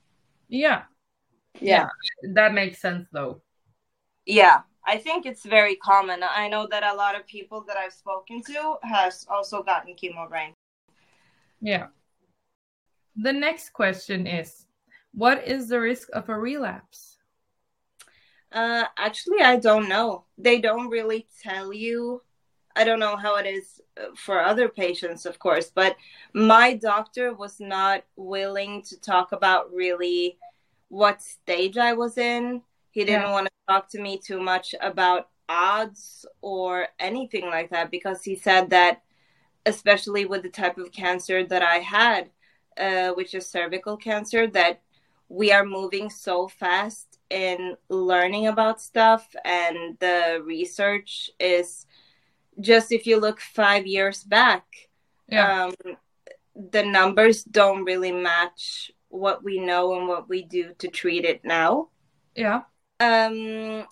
Yeah. 0.49 0.83
Yeah. 1.59 1.89
That 2.23 2.53
makes 2.53 2.79
sense 2.81 3.07
though. 3.11 3.41
Yeah. 4.25 4.61
I 4.85 4.97
think 4.97 5.25
it's 5.25 5.45
very 5.45 5.75
common. 5.75 6.21
I 6.23 6.47
know 6.47 6.67
that 6.71 6.83
a 6.83 6.95
lot 6.95 7.15
of 7.15 7.27
people 7.27 7.63
that 7.67 7.77
I've 7.77 7.93
spoken 7.93 8.41
to 8.43 8.77
has 8.83 9.25
also 9.29 9.61
gotten 9.61 9.95
chemo 9.95 10.27
brain. 10.27 10.53
Yeah. 11.61 11.87
The 13.15 13.33
next 13.33 13.73
question 13.73 14.25
is 14.25 14.65
What 15.13 15.47
is 15.47 15.69
the 15.69 15.79
risk 15.79 16.09
of 16.13 16.29
a 16.29 16.37
relapse? 16.37 17.17
Uh, 18.51 18.85
actually, 18.97 19.41
I 19.41 19.57
don't 19.57 19.87
know. 19.87 20.25
They 20.37 20.59
don't 20.59 20.89
really 20.89 21.27
tell 21.41 21.71
you. 21.71 22.21
I 22.75 22.83
don't 22.83 22.99
know 22.99 23.17
how 23.17 23.35
it 23.35 23.45
is 23.45 23.81
for 24.15 24.41
other 24.41 24.69
patients, 24.69 25.25
of 25.25 25.39
course, 25.39 25.71
but 25.73 25.95
my 26.33 26.73
doctor 26.73 27.33
was 27.33 27.59
not 27.59 28.03
willing 28.15 28.81
to 28.83 28.99
talk 28.99 29.33
about 29.33 29.73
really 29.73 30.37
what 30.87 31.21
stage 31.21 31.77
I 31.77 31.93
was 31.93 32.17
in. 32.17 32.61
He 32.91 33.05
didn't 33.05 33.23
Yeah. 33.23 33.31
want 33.31 33.47
to 33.47 33.51
talk 33.67 33.89
to 33.89 34.01
me 34.01 34.17
too 34.19 34.39
much 34.41 34.75
about 34.81 35.29
odds 35.49 36.25
or 36.41 36.87
anything 36.99 37.45
like 37.47 37.69
that 37.71 37.91
because 37.91 38.23
he 38.23 38.35
said 38.35 38.69
that, 38.71 39.01
especially 39.65 40.25
with 40.25 40.43
the 40.43 40.49
type 40.49 40.77
of 40.77 40.91
cancer 40.91 41.45
that 41.45 41.61
I 41.61 41.77
had, 41.79 42.31
uh, 42.77 43.11
which 43.11 43.33
is 43.35 43.47
cervical 43.49 43.97
cancer, 43.97 44.47
that 44.47 44.81
we 45.29 45.51
are 45.51 45.65
moving 45.65 46.09
so 46.09 46.47
fast 46.47 47.19
in 47.29 47.77
learning 47.89 48.47
about 48.47 48.81
stuff 48.81 49.33
and 49.45 49.97
the 49.99 50.41
research 50.45 51.31
is 51.39 51.85
just 52.59 52.91
if 52.91 53.07
you 53.07 53.19
look 53.19 53.39
five 53.39 53.87
years 53.87 54.23
back 54.23 54.65
Yeah. 55.27 55.67
um, 55.67 55.73
the 56.55 56.83
numbers 56.83 57.43
don't 57.43 57.85
really 57.85 58.11
match 58.11 58.91
what 59.09 59.43
we 59.43 59.59
know 59.59 59.95
and 59.97 60.07
what 60.07 60.29
we 60.29 60.43
do 60.43 60.73
to 60.79 60.87
treat 60.89 61.25
it 61.25 61.43
now 61.45 61.89
yeah. 62.35 62.61
Um, 63.01 63.85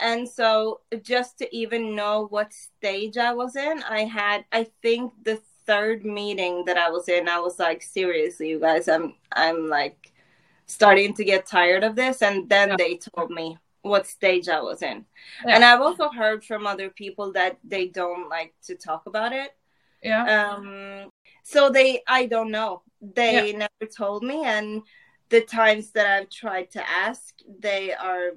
and 0.00 0.28
so 0.28 0.80
just 1.02 1.38
to 1.38 1.56
even 1.56 1.94
know 1.94 2.26
what 2.30 2.52
stage 2.52 3.16
i 3.16 3.32
was 3.32 3.54
in 3.56 3.82
i 3.84 4.00
had 4.04 4.44
i 4.52 4.66
think 4.82 5.12
the 5.24 5.40
third 5.66 6.04
meeting 6.04 6.64
that 6.66 6.76
i 6.76 6.90
was 6.90 7.08
in 7.08 7.28
i 7.28 7.38
was 7.38 7.58
like 7.58 7.80
seriously 7.82 8.48
you 8.48 8.60
guys 8.60 8.88
i'm 8.88 9.14
i'm 9.32 9.68
like 9.68 10.12
starting 10.66 11.14
to 11.14 11.24
get 11.24 11.46
tired 11.46 11.84
of 11.84 11.94
this 11.96 12.22
and 12.22 12.48
then 12.48 12.70
Yeah. 12.70 12.76
they 12.78 12.98
told 13.16 13.30
me 13.30 13.56
what 13.82 14.06
stage 14.06 14.48
i 14.48 14.60
was 14.60 14.82
in 14.82 15.04
Yeah. 15.46 15.54
and 15.54 15.64
i've 15.64 15.80
also 15.80 16.08
heard 16.10 16.44
from 16.44 16.66
other 16.66 16.90
people 16.90 17.32
that 17.32 17.58
they 17.62 17.86
don't 17.88 18.28
like 18.28 18.54
to 18.66 18.74
talk 18.74 19.06
about 19.06 19.32
it 19.32 19.50
Yeah. 20.02 20.24
um 20.24 21.10
so 21.44 21.70
they 21.70 22.02
i 22.08 22.26
don't 22.26 22.50
know 22.50 22.82
they 23.00 23.52
never 23.52 23.86
told 23.94 24.22
me 24.22 24.44
and 24.44 24.82
the 25.30 25.40
times 25.40 25.90
that 25.92 26.06
i've 26.06 26.30
tried 26.30 26.70
to 26.70 26.82
ask 26.88 27.34
they 27.60 27.92
are 27.92 28.32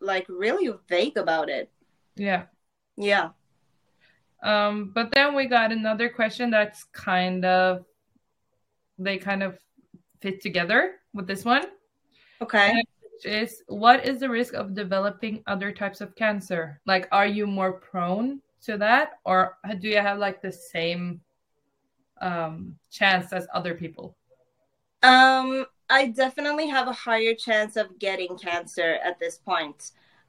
like 0.00 0.26
really 0.28 0.70
vague 0.88 1.16
about 1.16 1.48
it 1.48 1.70
Yeah. 2.16 2.44
yeah 2.96 3.30
Um, 4.42 4.90
but 4.94 5.12
then 5.12 5.34
we 5.34 5.46
got 5.46 5.70
another 5.70 6.08
question 6.08 6.50
that's 6.50 6.84
kind 6.92 7.44
of 7.44 7.84
they 8.98 9.18
kind 9.18 9.42
of 9.42 9.58
fit 10.20 10.40
together 10.42 10.96
with 11.14 11.26
this 11.26 11.44
one, 11.44 11.66
okay 12.40 12.74
which 13.12 13.26
is 13.26 13.62
what 13.68 14.06
is 14.06 14.18
the 14.18 14.28
risk 14.28 14.54
of 14.54 14.74
developing 14.74 15.42
other 15.46 15.70
types 15.72 16.00
of 16.00 16.14
cancer? 16.16 16.80
Like, 16.86 17.06
are 17.12 17.26
you 17.26 17.46
more 17.46 17.72
prone 17.72 18.40
to 18.66 18.76
that, 18.78 19.18
or 19.24 19.58
do 19.80 19.88
you 19.88 19.98
have 19.98 20.18
like 20.18 20.42
the 20.42 20.52
same 20.52 21.20
um, 22.20 22.76
chance 22.90 23.32
as 23.32 23.46
other 23.54 23.74
people? 23.74 24.16
um 25.02 25.66
i 25.98 26.00
definitely 26.22 26.66
have 26.76 26.86
a 26.88 26.98
higher 27.06 27.34
chance 27.46 27.76
of 27.82 27.86
getting 28.06 28.32
cancer 28.48 28.90
at 29.08 29.16
this 29.22 29.36
point 29.50 29.78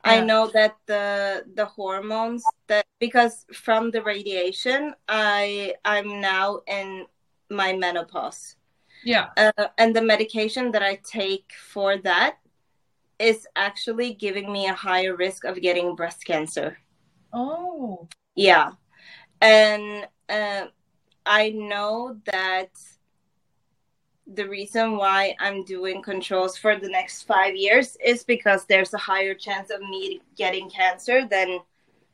i 0.03 0.19
know 0.29 0.43
that 0.57 0.73
the 0.91 1.45
the 1.59 1.67
hormones 1.77 2.43
that 2.67 2.85
because 2.99 3.35
from 3.65 3.91
the 3.95 4.01
radiation 4.13 4.93
i 5.07 5.73
i'm 5.93 6.09
now 6.19 6.47
in 6.67 7.05
my 7.49 7.71
menopause 7.85 8.41
Yeah. 9.13 9.27
uh, 9.43 9.67
and 9.81 9.91
the 9.97 10.01
medication 10.13 10.71
that 10.73 10.83
I 10.91 10.93
take 11.03 11.51
for 11.71 11.89
that 12.09 12.33
is 13.19 13.39
actually 13.67 14.09
giving 14.25 14.47
me 14.55 14.63
a 14.67 14.73
higher 14.87 15.15
risk 15.25 15.41
of 15.49 15.61
getting 15.67 15.95
breast 15.95 16.21
cancer. 16.31 16.69
Oh. 17.31 18.07
Yeah, 18.35 18.71
and 19.41 20.07
uh, 20.29 20.65
I 21.25 21.43
know 21.71 22.17
that 22.31 22.71
the 24.25 24.47
reason 24.47 24.97
why 24.97 25.35
I'm 25.39 25.63
doing 25.65 26.01
controls 26.01 26.57
for 26.57 26.77
the 26.77 26.87
next 26.89 27.23
five 27.23 27.55
years 27.55 27.97
is 28.03 28.23
because 28.23 28.65
there's 28.65 28.93
a 28.93 28.97
higher 28.97 29.33
chance 29.33 29.69
of 29.69 29.81
me 29.81 30.21
getting 30.37 30.69
cancer 30.69 31.27
than 31.27 31.59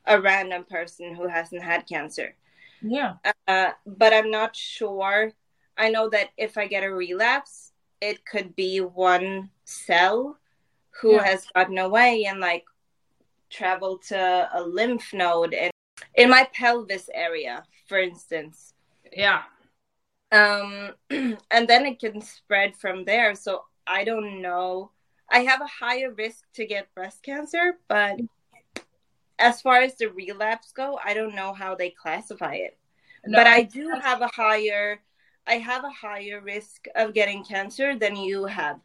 a 0.05 0.19
random 0.19 0.63
person 0.63 1.13
who 1.13 1.27
hasn't 1.27 1.61
had 1.61 1.85
cancer. 1.87 2.35
Yeah. 2.81 3.15
Uh, 3.47 3.71
but 3.85 4.13
I'm 4.13 4.31
not 4.31 4.55
sure. 4.55 5.31
I 5.77 5.89
know 5.89 6.09
that 6.09 6.29
if 6.37 6.57
I 6.57 6.67
get 6.67 6.83
a 6.83 6.91
relapse, 6.91 7.73
it 8.01 8.25
could 8.25 8.55
be 8.55 8.79
one 8.81 9.49
cell 9.65 10.37
who 11.01 11.13
Yeah. 11.13 11.23
has 11.23 11.45
gotten 11.53 11.77
away 11.77 12.25
and 12.25 12.39
like 12.39 12.65
traveled 13.49 14.01
to 14.03 14.49
a 14.53 14.61
lymph 14.61 15.13
node 15.13 15.53
and 15.53 15.71
in 16.15 16.29
my 16.29 16.47
pelvis 16.53 17.09
area, 17.13 17.63
for 17.87 17.99
instance. 17.99 18.73
Yeah. 19.11 19.43
Um, 20.31 20.91
and 21.09 21.67
then 21.67 21.85
it 21.85 21.99
can 21.99 22.21
spread 22.21 22.75
from 22.75 23.05
there. 23.05 23.35
So 23.35 23.63
I 23.87 24.03
don't 24.03 24.41
know. 24.41 24.91
I 25.29 25.39
have 25.39 25.61
a 25.61 25.67
higher 25.67 26.11
risk 26.11 26.43
to 26.55 26.65
get 26.65 26.93
breast 26.95 27.23
cancer, 27.23 27.77
but 27.87 28.19
as 29.37 29.61
far 29.61 29.81
as 29.81 29.95
the 29.95 30.07
relapse 30.07 30.71
go, 30.71 30.99
I 31.03 31.13
don't 31.13 31.35
know 31.35 31.53
how 31.53 31.75
they 31.75 31.91
classify 31.91 32.55
it. 32.55 32.77
No, 33.25 33.37
but 33.37 33.47
I 33.47 33.63
do 33.63 33.91
have 34.01 34.21
a 34.21 34.27
higher 34.27 35.01
I 35.49 35.55
have 35.55 35.83
a 35.83 35.89
higher 35.89 36.41
risk 36.41 36.85
of 36.95 37.13
getting 37.15 37.43
cancer 37.43 37.97
than 37.97 38.15
you 38.15 38.45
have. 38.45 38.79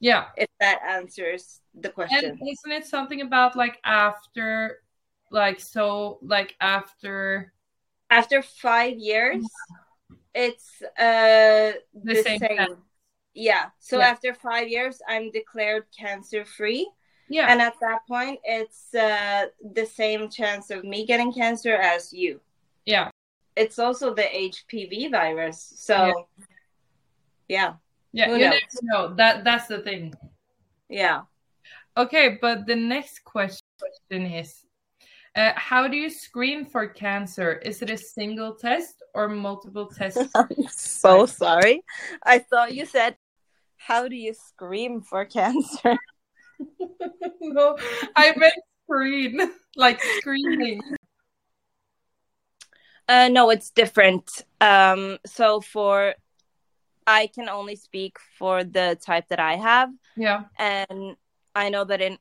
Yeah. 0.00 0.26
If 0.36 0.48
that 0.58 0.80
answers 0.86 1.60
the 1.80 1.90
question. 1.90 2.24
And 2.24 2.40
isn't 2.40 2.72
it 2.72 2.86
something 2.86 3.20
about 3.20 3.54
like 3.54 3.78
after, 3.84 4.80
like, 5.30 5.60
so, 5.60 6.18
like, 6.20 6.56
after. 6.60 7.52
After 8.10 8.42
five 8.42 8.96
years, 8.98 9.44
it's 10.46 10.68
uh, 11.06 11.72
the, 12.06 12.14
The 12.14 12.22
same 12.22 12.38
same. 12.40 12.76
Yeah. 13.34 13.64
So 13.88 13.94
Yeah. 13.98 14.10
after 14.12 14.30
five 14.34 14.66
years, 14.76 14.96
I'm 15.12 15.26
declared 15.40 15.84
cancer 16.02 16.44
free. 16.44 16.84
Yeah. 17.28 17.46
And 17.50 17.60
at 17.68 17.76
that 17.84 18.00
point, 18.08 18.36
it's 18.44 18.82
uh, 18.94 19.46
the 19.78 19.86
same 20.00 20.22
chance 20.38 20.70
of 20.74 20.80
me 20.92 20.98
getting 21.10 21.30
cancer 21.42 21.74
as 21.94 22.12
you. 22.12 22.40
yeah. 22.94 23.10
It's 23.64 23.78
also 23.86 24.14
the 24.14 24.28
HPV 24.48 25.10
virus. 25.10 25.58
So, 25.86 25.96
yeah. 27.48 27.74
Yeah. 28.12 28.26
Who 28.28 28.34
you 28.38 28.48
never 28.54 28.80
know. 28.82 29.02
That, 29.20 29.42
that's 29.42 29.66
the 29.66 29.80
thing. 29.88 30.14
Yeah. 30.88 31.22
Okay. 31.96 32.38
But 32.40 32.66
the 32.70 32.76
next 32.76 33.24
question 33.24 34.22
is 34.40 34.64
uh, 35.36 35.52
how 35.56 35.88
do 35.88 35.96
you 35.96 36.10
screen 36.10 36.64
for 36.64 36.86
cancer? 36.86 37.54
Is 37.58 37.82
it 37.82 37.90
a 37.90 37.96
single 37.96 38.54
test 38.54 39.02
or 39.14 39.28
multiple 39.28 39.86
tests? 39.96 40.30
I'm 40.34 40.68
so 40.68 41.26
sorry. 41.26 41.82
I 42.24 42.38
thought 42.38 42.74
you 42.74 42.86
said, 42.86 43.16
How 43.76 44.08
do 44.08 44.16
you 44.16 44.34
scream 44.34 45.00
for 45.02 45.24
cancer? 45.24 45.96
no, 47.40 47.76
I 48.16 48.34
meant 48.36 48.54
screen, 48.84 49.40
like 49.76 50.00
screening. 50.00 50.80
Uh, 53.08 53.28
no, 53.28 53.50
it's 53.50 53.70
different. 53.70 54.42
Um, 54.60 55.18
so 55.24 55.60
for 55.60 56.14
I 57.06 57.28
can 57.28 57.48
only 57.48 57.76
speak 57.76 58.18
for 58.38 58.64
the 58.64 58.98
type 59.00 59.28
that 59.28 59.40
I 59.40 59.56
have, 59.56 59.90
Yeah. 60.16 60.44
and 60.58 61.16
I 61.54 61.70
know 61.70 61.84
that 61.84 62.00
in 62.00 62.18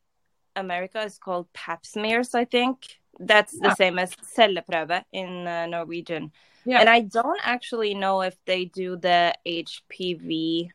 America 0.58 1.02
is 1.04 1.18
called 1.18 1.52
Pap 1.54 1.86
smears. 1.86 2.36
I 2.36 2.46
think 2.46 3.00
that's 3.20 3.54
the 3.60 3.70
Yeah. 3.70 3.74
same 3.76 4.00
as 4.00 4.16
celleprøve 4.16 5.04
in 5.12 5.48
uh, 5.48 5.66
Norwegian. 5.68 6.32
Yeah. 6.66 6.80
And 6.82 6.90
I 6.90 7.02
don't 7.02 7.40
actually 7.44 7.94
know 7.94 8.22
if 8.22 8.36
they 8.46 8.66
do 8.66 8.98
the 8.98 9.34
HPV 9.46 10.72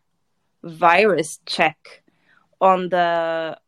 virus 0.62 1.41
check 1.45 2.03
on 2.61 2.89
the 2.89 3.59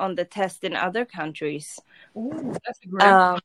on 0.00 0.14
the 0.16 0.24
test 0.24 0.64
in 0.64 0.74
other 0.74 1.04
countries. 1.04 1.78
Ooh, 2.16 2.52
that's 2.64 2.80
a 2.84 2.88
great. 2.88 3.04
Um, 3.04 3.40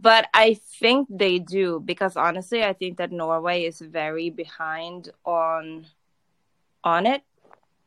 but 0.00 0.28
I 0.32 0.54
think 0.80 1.08
they 1.10 1.38
do 1.38 1.80
because 1.80 2.16
honestly, 2.16 2.62
I 2.62 2.72
think 2.72 2.98
that 2.98 3.12
Norway 3.12 3.64
is 3.64 3.80
very 3.80 4.30
behind 4.30 5.10
on 5.24 5.86
on 6.84 7.06
it. 7.06 7.22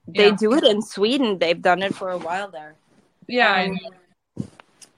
They 0.08 0.30
Yeah. 0.30 0.36
do 0.36 0.54
it 0.54 0.64
in 0.64 0.82
Sweden. 0.82 1.40
They've 1.40 1.62
done 1.62 1.82
it 1.82 1.96
for 1.96 2.10
a 2.10 2.18
while 2.18 2.50
there. 2.50 2.76
yeah, 3.28 3.70
um. 3.72 4.46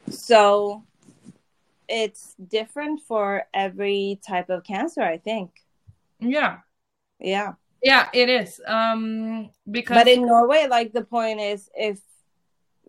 So 0.10 0.84
it's 1.88 2.36
different 2.36 3.02
for 3.02 3.48
every 3.54 4.20
type 4.28 4.50
of 4.50 4.64
cancer, 4.64 5.02
I 5.02 5.18
think. 5.18 5.52
yeah, 6.20 6.60
Yeah. 7.20 7.54
yeah, 7.84 8.10
it 8.14 8.28
is. 8.30 8.60
Um, 8.66 9.50
because 9.70 9.96
But 9.96 10.08
in 10.08 10.26
Norway, 10.26 10.68
like 10.70 10.92
the 10.94 11.04
point 11.04 11.40
is 11.40 11.70
if 11.76 12.00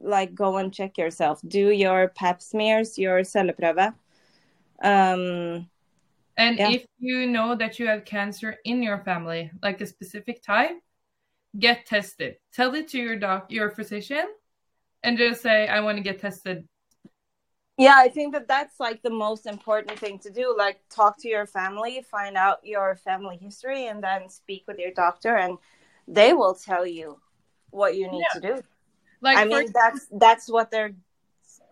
like 0.00 0.34
go 0.34 0.56
and 0.58 0.72
check 0.72 0.96
yourself. 0.98 1.40
Do 1.46 1.70
your 1.70 2.08
pap 2.08 2.40
smears, 2.40 2.98
your 2.98 3.20
celleprøve. 3.22 3.94
Um 4.82 5.68
and 6.37 6.56
yeah. 6.58 6.70
if 6.70 6.87
you 7.00 7.26
know 7.26 7.56
that 7.56 7.78
you 7.80 7.88
have 7.88 8.04
cancer 8.04 8.56
in 8.64 8.80
your 8.82 8.98
family, 8.98 9.50
like 9.62 9.80
a 9.80 9.87
specific 9.87 10.40
type, 10.40 10.80
get 11.59 11.87
tested. 11.87 12.37
Tell 12.52 12.75
it 12.75 12.88
to 12.88 12.99
your 12.99 13.17
doc, 13.17 13.50
your 13.50 13.71
physician, 13.71 14.26
and 15.02 15.17
just 15.17 15.43
say, 15.43 15.69
"I 15.69 15.80
want 15.80 15.99
to 15.99 16.02
get 16.02 16.21
tested." 16.21 16.67
Yeah, 17.76 17.95
I 17.97 18.08
think 18.08 18.34
that 18.34 18.49
that's 18.49 18.80
like 18.80 19.02
the 19.02 19.11
most 19.11 19.47
important 19.47 19.99
thing 19.99 20.19
to 20.21 20.30
do. 20.30 20.54
Like, 20.56 20.80
talk 20.91 21.17
to 21.21 21.28
your 21.28 21.47
family, 21.47 22.02
find 22.02 22.37
out 22.37 22.58
your 22.65 22.97
family 22.97 23.37
history, 23.37 23.87
and 23.87 24.02
then 24.02 24.28
speak 24.28 24.65
with 24.67 24.78
your 24.78 24.93
doctor, 24.93 25.37
and 25.37 25.58
they 26.08 26.32
will 26.32 26.54
tell 26.54 26.87
you 26.87 27.21
what 27.71 27.97
you 27.97 28.11
need 28.11 28.25
to 28.32 28.41
do. 28.41 28.63
Like, 29.21 29.39
I 29.39 29.45
mean, 29.45 29.73
that's 29.73 30.06
that's 30.13 30.49
what 30.49 30.71
they're 30.71 30.95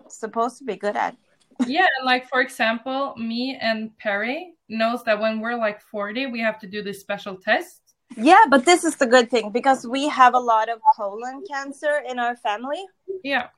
supposed 0.09 0.59
to 0.59 0.65
be 0.65 0.77
good 0.77 0.97
at. 0.97 1.17
yeah 1.67 1.87
and 1.99 2.05
like 2.05 2.29
for 2.29 2.41
example 2.41 3.15
me 3.17 3.57
and 3.61 3.97
perry 3.99 4.55
knows 4.69 5.03
that 5.05 5.19
when 5.19 5.41
we're 5.41 5.57
like 5.57 5.81
40 5.81 6.27
we 6.27 6.41
have 6.41 6.59
to 6.59 6.67
do 6.67 6.83
this 6.83 7.01
special 7.01 7.37
test 7.37 7.86
Yeah, 8.17 8.45
but 8.49 8.65
this 8.65 8.85
is 8.85 8.97
the 8.97 9.07
good 9.07 9.31
thing 9.31 9.51
because 9.51 9.87
we 9.87 10.09
have 10.09 10.35
a 10.35 10.39
lot 10.39 10.69
of 10.69 10.81
colon 10.97 11.43
cancer 11.49 12.03
in 12.09 12.19
our 12.19 12.37
family. 12.37 12.85
yeah. 13.23 13.49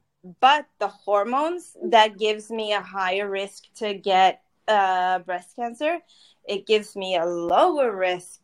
But 0.40 0.66
the 0.78 0.88
hormones 0.88 1.76
that 1.84 2.18
gives 2.18 2.50
me 2.50 2.72
a 2.72 2.80
higher 2.80 3.28
risk 3.30 3.64
to 3.76 3.94
get 3.94 4.42
uh, 4.66 5.20
breast 5.20 5.56
cancer 5.56 6.00
it 6.48 6.66
gives 6.66 6.96
me 6.96 7.16
a 7.16 7.24
lower 7.24 7.94
risk 7.94 8.40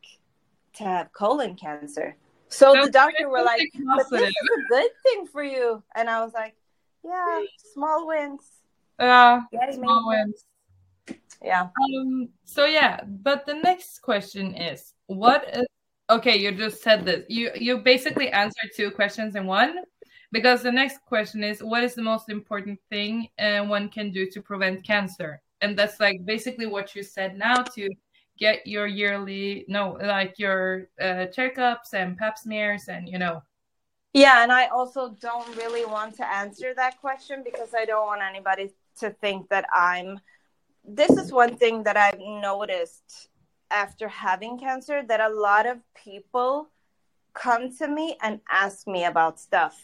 to 0.75 0.85
have 0.85 1.13
colon 1.13 1.57
cancer. 1.57 2.17
So 2.49 2.75
So 2.75 2.85
the 2.85 2.93
doctor 2.93 3.29
were 3.29 3.43
like 3.43 3.63
but 3.97 4.09
this 4.11 4.29
is 4.29 4.35
a 4.59 4.69
good 4.69 4.91
thing 5.03 5.27
for 5.27 5.43
you. 5.43 5.83
And 5.95 6.09
i 6.09 6.23
was 6.23 6.33
like 6.35 6.55
yeah 7.03 7.41
small 7.73 8.07
wins. 8.07 8.45
Uh 8.99 9.41
Yay, 9.53 9.73
small 9.73 10.07
wins. 10.07 10.45
yeah. 11.43 11.69
Um 11.83 12.29
so 12.45 12.67
yeah 12.67 13.01
but 13.05 13.47
the 13.47 13.55
next 13.55 14.01
question 14.03 14.55
is 14.55 14.93
what 15.07 15.49
is 15.53 15.67
okay 16.11 16.37
you 16.37 16.53
just 16.53 16.83
said 16.83 17.05
this. 17.05 17.25
You 17.29 17.51
you 17.55 17.79
basically 17.79 18.31
answered 18.31 18.71
two 18.77 18.91
questions 18.91 19.37
in 19.37 19.47
one 19.47 19.79
because 20.33 20.63
the 20.63 20.73
next 20.73 20.99
question 21.07 21.45
is 21.45 21.63
what 21.63 21.85
is 21.85 21.95
the 21.95 22.03
most 22.03 22.29
important 22.29 22.79
thing 22.91 23.29
uh, 23.39 23.61
one 23.61 23.89
can 23.89 24.11
do 24.11 24.29
to 24.31 24.43
prevent 24.43 24.85
cancer? 24.85 25.41
And 25.61 25.79
that's 25.79 26.01
like 26.01 26.25
basically 26.25 26.67
what 26.67 26.95
you 26.95 27.03
said 27.03 27.39
now 27.39 27.63
to 27.75 27.89
get 28.39 28.67
your 28.67 28.87
yearly 28.87 29.65
no 29.69 29.97
like 30.03 30.39
your 30.39 30.89
uh, 31.01 31.27
checkups 31.37 31.95
and 31.95 32.17
pap 32.17 32.39
smears 32.39 32.89
and 32.89 33.09
you 33.09 33.19
know. 33.19 33.43
Yeah 34.13 34.43
and 34.43 34.53
i 34.53 34.67
also 34.67 35.17
don't 35.21 35.57
really 35.57 35.85
want 35.85 36.15
to 36.17 36.27
answer 36.27 36.73
that 36.75 37.01
question 37.01 37.43
because 37.45 37.75
i 37.75 37.85
don't 37.85 38.07
want 38.07 38.23
anybody 38.23 38.73
to 39.01 39.11
think 39.11 39.49
that 39.49 39.67
i'm 39.73 40.21
this 40.85 41.11
is 41.11 41.33
one 41.33 41.57
thing 41.57 41.83
that 41.83 41.97
i've 41.97 42.21
noticed 42.21 43.29
after 43.75 44.09
having 44.09 44.59
cancer 44.59 45.03
that 45.03 45.21
a 45.21 45.29
lot 45.29 45.67
of 45.67 45.79
people 45.95 46.69
come 47.35 47.75
to 47.77 47.89
me 47.89 48.17
and 48.23 48.41
ask 48.51 48.87
me 48.87 49.05
about 49.05 49.41
stuff. 49.41 49.77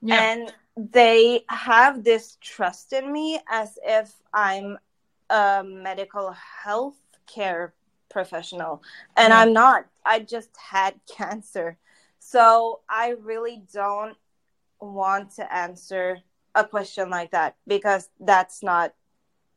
Yeah. 0.00 0.22
And 0.22 0.52
they 0.76 1.44
have 1.48 2.04
this 2.04 2.38
trust 2.40 2.92
in 2.92 3.12
me 3.12 3.40
as 3.50 3.78
if 3.84 4.14
i'm 4.32 4.78
a 5.28 5.64
medical 5.66 6.32
health 6.64 6.94
care 7.26 7.74
professional. 8.08 8.82
And 9.16 9.32
Yeah. 9.32 9.40
i'm 9.40 9.52
not. 9.52 9.86
I 10.04 10.20
just 10.20 10.50
had 10.56 10.94
cancer. 11.18 11.76
So 12.20 12.80
i 12.88 13.14
really 13.20 13.62
don't 13.72 14.16
want 14.80 15.32
to 15.38 15.52
answer 15.52 16.18
a 16.54 16.64
question 16.64 17.10
like 17.10 17.32
that 17.32 17.56
because 17.66 18.08
that's 18.20 18.62
not 18.62 18.94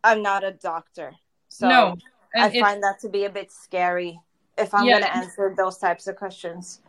i'm 0.03 0.21
not 0.23 0.43
a 0.43 0.51
doctor. 0.51 1.13
So 1.49 1.67
no 1.69 1.97
and 2.33 2.53
it's, 2.53 2.61
find 2.61 2.81
that 2.83 2.99
to 2.99 3.09
be 3.09 3.25
a 3.25 3.29
bit 3.29 3.51
scary 3.51 4.19
if 4.57 4.73
i'm 4.73 4.85
Yeah. 4.85 4.99
going 4.99 5.03
to 5.03 5.17
answer 5.17 5.53
those 5.57 5.77
types 5.77 6.07
of 6.07 6.15
questions. 6.15 6.81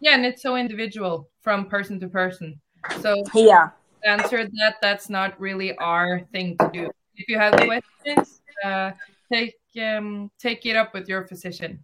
Yeah 0.00 0.14
and 0.14 0.26
it's 0.26 0.42
so 0.42 0.56
individual 0.56 1.30
from 1.40 1.66
person 1.66 1.98
to 2.00 2.08
person. 2.08 2.60
So 3.00 3.22
yeah. 3.34 3.70
answer 4.04 4.44
that 4.44 4.76
that's 4.82 5.08
not 5.08 5.38
really 5.40 5.76
our 5.78 6.20
thing 6.32 6.56
to 6.58 6.70
do. 6.72 6.90
If 7.16 7.28
you 7.28 7.38
have 7.38 7.54
questions 7.54 8.42
uh, 8.64 8.92
take 9.32 9.54
um, 9.80 10.30
take 10.38 10.66
it 10.66 10.76
up 10.76 10.92
with 10.94 11.08
your 11.08 11.26
physician. 11.26 11.82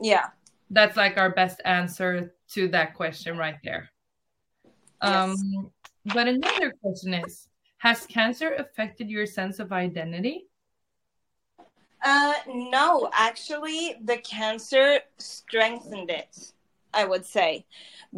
Yeah. 0.00 0.26
That's 0.70 0.96
like 0.96 1.18
our 1.18 1.30
best 1.30 1.60
answer 1.64 2.34
to 2.52 2.68
that 2.68 2.94
question 2.94 3.36
right 3.36 3.58
there. 3.62 3.90
Um 5.02 5.70
but 6.14 6.28
another 6.28 6.72
question 6.82 7.14
is 7.14 7.48
has 7.78 8.06
cancer 8.06 8.54
affected 8.54 9.10
your 9.10 9.26
sense 9.26 9.58
of 9.58 9.72
identity 9.72 10.49
Uh, 12.02 12.34
no, 12.48 13.10
actually, 13.12 13.96
the 14.02 14.16
cancer 14.18 15.00
strengthened 15.18 16.10
it, 16.10 16.52
I 16.94 17.04
would 17.04 17.26
say, 17.26 17.66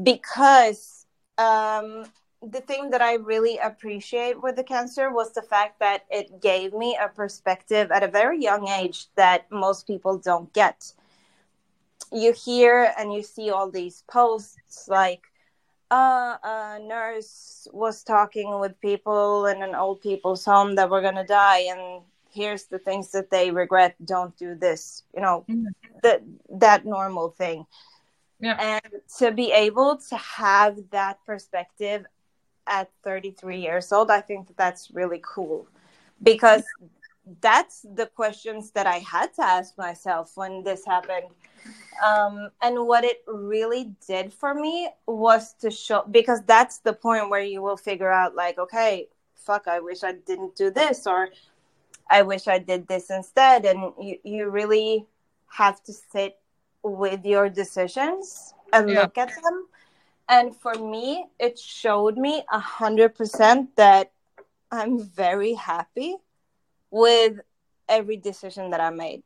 because 0.03 1.07
um, 1.37 2.05
the 2.43 2.61
thing 2.61 2.91
that 2.91 3.03
I 3.03 3.15
really 3.15 3.59
appreciate 3.59 4.41
with 4.41 4.55
the 4.57 4.63
cancer 4.63 5.11
was 5.11 5.33
the 5.33 5.43
fact 5.43 5.81
that 5.81 6.05
it 6.11 6.41
gave 6.41 6.73
me 6.73 6.97
a 7.01 7.09
perspective 7.09 7.91
at 7.91 8.05
a 8.05 8.09
very 8.09 8.41
young 8.41 8.69
age 8.69 9.07
that 9.17 9.51
most 9.51 9.87
people 9.87 10.17
don't 10.19 10.53
get. 10.53 10.93
You 12.13 12.33
hear 12.33 12.93
and 12.97 13.13
you 13.13 13.23
see 13.23 13.51
all 13.51 13.71
these 13.71 14.05
posts 14.09 14.87
like, 14.89 15.23
uh, 15.91 16.39
a 16.43 16.79
nurse 16.81 17.69
was 17.73 18.03
talking 18.03 18.59
with 18.61 18.81
people 18.81 19.47
in 19.47 19.63
an 19.63 19.75
old 19.75 20.01
people's 20.01 20.45
home 20.45 20.75
that 20.77 20.89
were 20.89 21.03
going 21.03 21.17
to 21.17 21.25
die 21.25 21.67
and 21.69 22.03
here's 22.33 22.65
the 22.65 22.79
things 22.79 23.13
that 23.13 23.31
they 23.31 23.51
regret 23.51 23.95
don't 24.05 24.37
do 24.37 24.55
this 24.55 25.05
you 25.15 25.21
know 25.21 25.47
Mhm. 25.49 25.75
that 26.03 26.23
that 26.49 26.85
normal 26.85 27.31
thing 27.31 27.67
Yeah. 28.41 28.59
and 28.59 28.83
to 29.19 29.31
be 29.33 29.53
able 29.53 29.97
to 30.11 30.17
have 30.17 30.91
that 30.91 31.19
perspective 31.25 32.07
at 32.67 32.91
33 33.03 33.61
years 33.61 33.93
old 33.93 34.11
i 34.11 34.21
think 34.21 34.47
that 34.49 34.57
that's 34.57 34.91
really 34.93 35.21
cool 35.23 35.67
because 36.23 36.65
that's 37.41 37.85
the 37.95 38.07
questions 38.07 38.71
that 38.73 38.87
i 38.87 38.99
had 38.99 39.33
to 39.35 39.43
ask 39.43 39.77
myself 39.79 40.33
when 40.37 40.63
this 40.65 40.85
happened 40.85 41.27
um, 42.05 42.51
and 42.63 42.87
what 42.87 43.05
it 43.05 43.23
really 43.27 43.95
did 44.07 44.33
for 44.33 44.55
me 44.55 44.89
was 45.07 45.55
to 45.55 45.71
show 45.71 46.05
because 46.11 46.43
that's 46.43 46.79
the 46.79 46.93
point 46.93 47.31
where 47.31 47.43
you 47.43 47.63
will 47.63 47.77
figure 47.77 48.11
out 48.11 48.35
like 48.35 48.59
okay 48.59 49.09
fuck 49.35 49.67
i 49.69 49.81
wish 49.81 50.03
i 50.03 50.13
didn't 50.13 50.55
do 50.57 50.71
this 50.71 51.07
or 51.07 51.29
i 52.11 52.23
wish 52.23 52.47
i 52.49 52.59
did 52.59 52.87
this 52.89 53.11
instead 53.11 53.65
and 53.65 53.93
you, 54.01 54.17
you 54.25 54.49
really 54.49 55.07
have 55.49 55.83
to 55.83 55.93
sit 55.93 56.39
with 56.83 57.25
your 57.25 57.49
decisions 57.49 58.55
and 58.73 58.91
Yeah. 58.91 59.03
look 59.03 59.19
at 59.19 59.29
them 59.43 59.67
and 60.29 60.57
for 60.57 60.75
me 60.75 61.27
it 61.39 61.59
showed 61.59 62.17
me 62.17 62.45
a 62.53 62.59
hundred 62.59 63.15
percent 63.15 63.75
that 63.77 64.13
i'm 64.71 64.99
very 64.99 65.55
happy 65.55 66.17
with 66.91 67.41
every 67.89 68.17
decision 68.17 68.71
that 68.71 68.81
i 68.81 68.91
made 68.91 69.23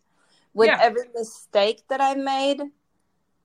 with 0.55 0.69
Yeah. 0.69 0.79
every 0.81 1.09
mistake 1.15 1.83
that 1.89 2.01
i 2.01 2.15
made 2.15 2.63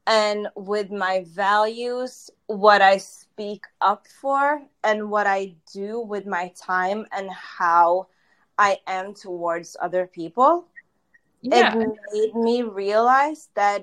and 0.08 0.48
with 0.56 0.92
my 0.92 1.24
values 1.28 2.30
what 2.48 2.82
i 2.82 2.98
speak 2.98 3.66
up 3.82 4.08
for 4.08 4.62
and 4.84 5.10
what 5.10 5.28
i 5.28 5.54
do 5.74 6.00
with 6.00 6.26
my 6.26 6.52
time 6.56 7.06
and 7.12 7.30
how 7.32 8.08
i 8.68 8.72
am 8.98 9.08
towards 9.26 9.70
other 9.86 10.04
people 10.20 10.52
Yeah. 11.42 11.74
it 11.86 11.90
made 12.14 12.34
me 12.48 12.56
realize 12.84 13.42
that 13.62 13.82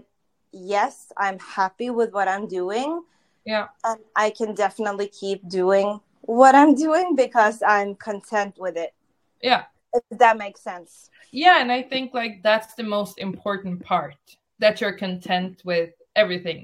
yes 0.53 0.95
i'm 1.25 1.39
happy 1.59 1.91
with 1.99 2.11
what 2.17 2.29
i'm 2.35 2.47
doing 2.61 2.91
Yeah. 3.53 3.67
and 3.89 4.01
i 4.25 4.29
can 4.39 4.51
definitely 4.65 5.09
keep 5.21 5.41
doing 5.61 5.89
what 6.39 6.55
i'm 6.61 6.75
doing 6.87 7.09
because 7.25 7.57
i'm 7.75 7.91
content 8.09 8.55
with 8.65 8.77
it 8.85 8.93
Yeah. 9.49 9.63
if 9.97 10.03
that 10.25 10.37
makes 10.45 10.61
sense 10.71 10.93
Yeah. 11.31 11.57
And 11.63 11.71
I 11.79 11.83
think 11.91 12.07
like 12.21 12.35
that's 12.49 12.73
the 12.81 12.87
most 12.97 13.15
important 13.29 13.77
part 13.93 14.17
that 14.65 14.75
you're 14.81 14.97
content 15.07 15.55
with 15.71 15.91
everything, 16.23 16.61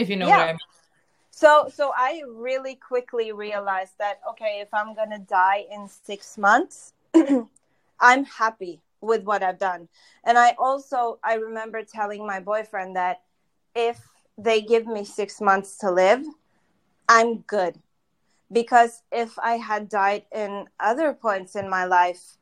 if 0.00 0.08
you 0.10 0.16
know 0.20 0.28
what 0.32 0.48
I 0.48 0.52
mean. 0.56 0.68
so 1.42 1.50
so 1.78 1.84
i 2.08 2.12
really 2.48 2.74
quickly 2.90 3.26
realized 3.46 3.94
that 4.02 4.16
okay 4.30 4.54
if 4.64 4.70
i'm 4.78 4.90
gonna 4.98 5.22
die 5.42 5.62
in 5.74 5.82
six 6.08 6.20
months 6.48 6.76
i'm 8.00 8.24
happy 8.24 8.80
with 9.00 9.24
what 9.24 9.42
i've 9.42 9.58
done. 9.58 9.88
And 10.24 10.38
i 10.38 10.54
also 10.58 11.18
i 11.24 11.34
remember 11.34 11.82
telling 11.82 12.26
my 12.26 12.40
boyfriend 12.40 12.96
that 12.96 13.22
if 13.74 14.00
they 14.36 14.60
give 14.60 14.86
me 14.86 15.04
six 15.04 15.40
months 15.40 15.76
to 15.78 15.90
live 15.90 16.24
i'm 17.08 17.38
good. 17.46 17.78
Because 18.52 19.02
if 19.12 19.38
i 19.38 19.56
had 19.56 19.88
died 19.88 20.24
in 20.34 20.66
other 20.80 21.12
points 21.12 21.56
in 21.56 21.68
my 21.68 21.84
life 21.84 22.36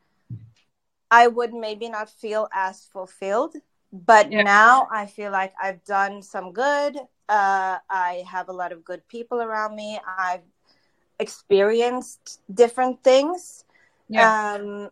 i 1.11 1.27
would 1.27 1.53
maybe 1.55 1.89
not 1.89 2.09
feel 2.11 2.49
as 2.53 2.85
fulfilled. 2.85 3.57
But 3.93 4.31
Yeah. 4.31 4.43
now 4.43 4.89
i 4.93 5.07
feel 5.07 5.31
like 5.33 5.55
i've 5.63 5.85
done 5.85 6.23
some 6.23 6.53
good. 6.53 6.97
Uh, 7.29 7.79
i 7.91 8.25
have 8.31 8.49
a 8.49 8.53
lot 8.53 8.73
of 8.73 8.85
good 8.85 9.07
people 9.09 9.41
around 9.43 9.75
me. 9.77 10.01
I've 10.17 10.47
experienced 11.19 12.41
different 12.53 13.03
things 13.05 13.65
Yeah. 14.09 14.59
um 14.59 14.91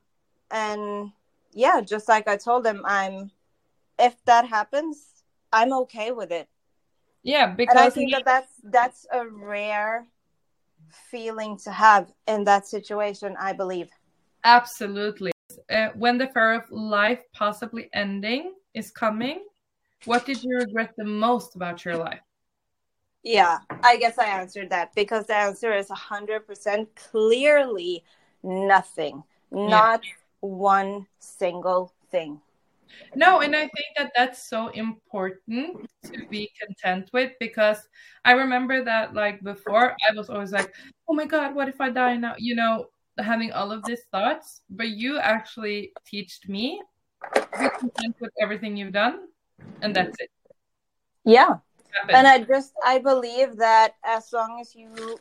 and 0.50 1.12
yeah 1.52 1.80
just 1.80 2.08
like 2.08 2.26
i 2.28 2.36
told 2.36 2.66
him 2.66 2.82
i'm 2.84 3.30
if 3.98 4.14
that 4.24 4.46
happens 4.48 5.24
i'm 5.52 5.72
okay 5.72 6.10
with 6.10 6.32
it 6.32 6.48
yeah. 7.22 7.54
and 7.58 7.78
i 7.78 7.88
think 7.88 8.08
we- 8.08 8.12
that 8.12 8.24
that's 8.24 8.52
that's 8.64 9.06
a 9.12 9.26
rare 9.26 10.06
feeling 11.10 11.56
to 11.58 11.70
have 11.70 12.12
in 12.26 12.44
that 12.44 12.66
situation 12.66 13.36
i 13.38 13.52
believe 13.52 13.90
Absolutely. 14.44 15.32
Uh, 15.70 15.88
when 15.94 16.18
the 16.18 16.26
fear 16.28 16.52
of 16.52 16.70
life 16.70 17.22
possibly 17.32 17.88
ending 17.94 18.52
is 18.74 18.90
coming, 18.90 19.46
what 20.04 20.26
did 20.26 20.42
you 20.42 20.56
regret 20.58 20.92
the 20.98 21.04
most 21.04 21.56
about 21.56 21.84
your 21.84 21.96
life? 21.96 22.20
yeah 23.22 23.58
i 23.82 23.96
guess 23.96 24.18
i 24.18 24.26
answered 24.26 24.68
that 24.68 24.94
because 24.94 25.26
the 25.26 25.34
answer 25.34 25.72
is 25.72 25.88
100% 25.88 26.86
clearly 26.94 28.04
nothing. 28.44 29.22
Not 29.50 30.02
one 30.40 31.06
single 31.18 31.92
thing. 32.10 32.40
No, 33.16 33.40
and 33.40 33.56
I 33.56 33.62
think 33.62 33.86
that 33.96 34.12
that's 34.16 34.48
so 34.48 34.68
important 34.68 35.90
to 36.04 36.26
be 36.30 36.50
content 36.60 37.10
with 37.12 37.32
because 37.40 37.88
I 38.24 38.32
remember 38.32 38.84
that 38.84 39.14
like 39.14 39.42
before 39.42 39.96
I 40.08 40.14
was 40.14 40.30
always 40.30 40.52
like, 40.52 40.72
oh 41.08 41.14
my 41.14 41.26
God, 41.26 41.54
what 41.54 41.68
if 41.68 41.80
I 41.80 41.90
die 41.90 42.16
now? 42.16 42.34
You 42.38 42.54
know, 42.54 42.86
having 43.18 43.52
all 43.52 43.72
of 43.72 43.84
these 43.84 44.02
thoughts, 44.12 44.62
but 44.70 44.90
you 44.90 45.18
actually 45.18 45.92
teached 46.06 46.48
me 46.48 46.82
be 47.32 47.68
content 47.78 48.16
with 48.20 48.32
everything 48.40 48.76
you've 48.76 48.92
done, 48.92 49.28
and 49.82 49.94
that's 49.94 50.16
it. 50.20 50.30
yeah. 51.24 51.56
And 52.10 52.26
i 52.26 52.42
just 52.42 52.72
i 52.84 52.98
believe 52.98 53.56
that 53.56 53.94
as 54.04 54.32
long 54.32 54.58
as 54.60 54.74
you 54.74 55.16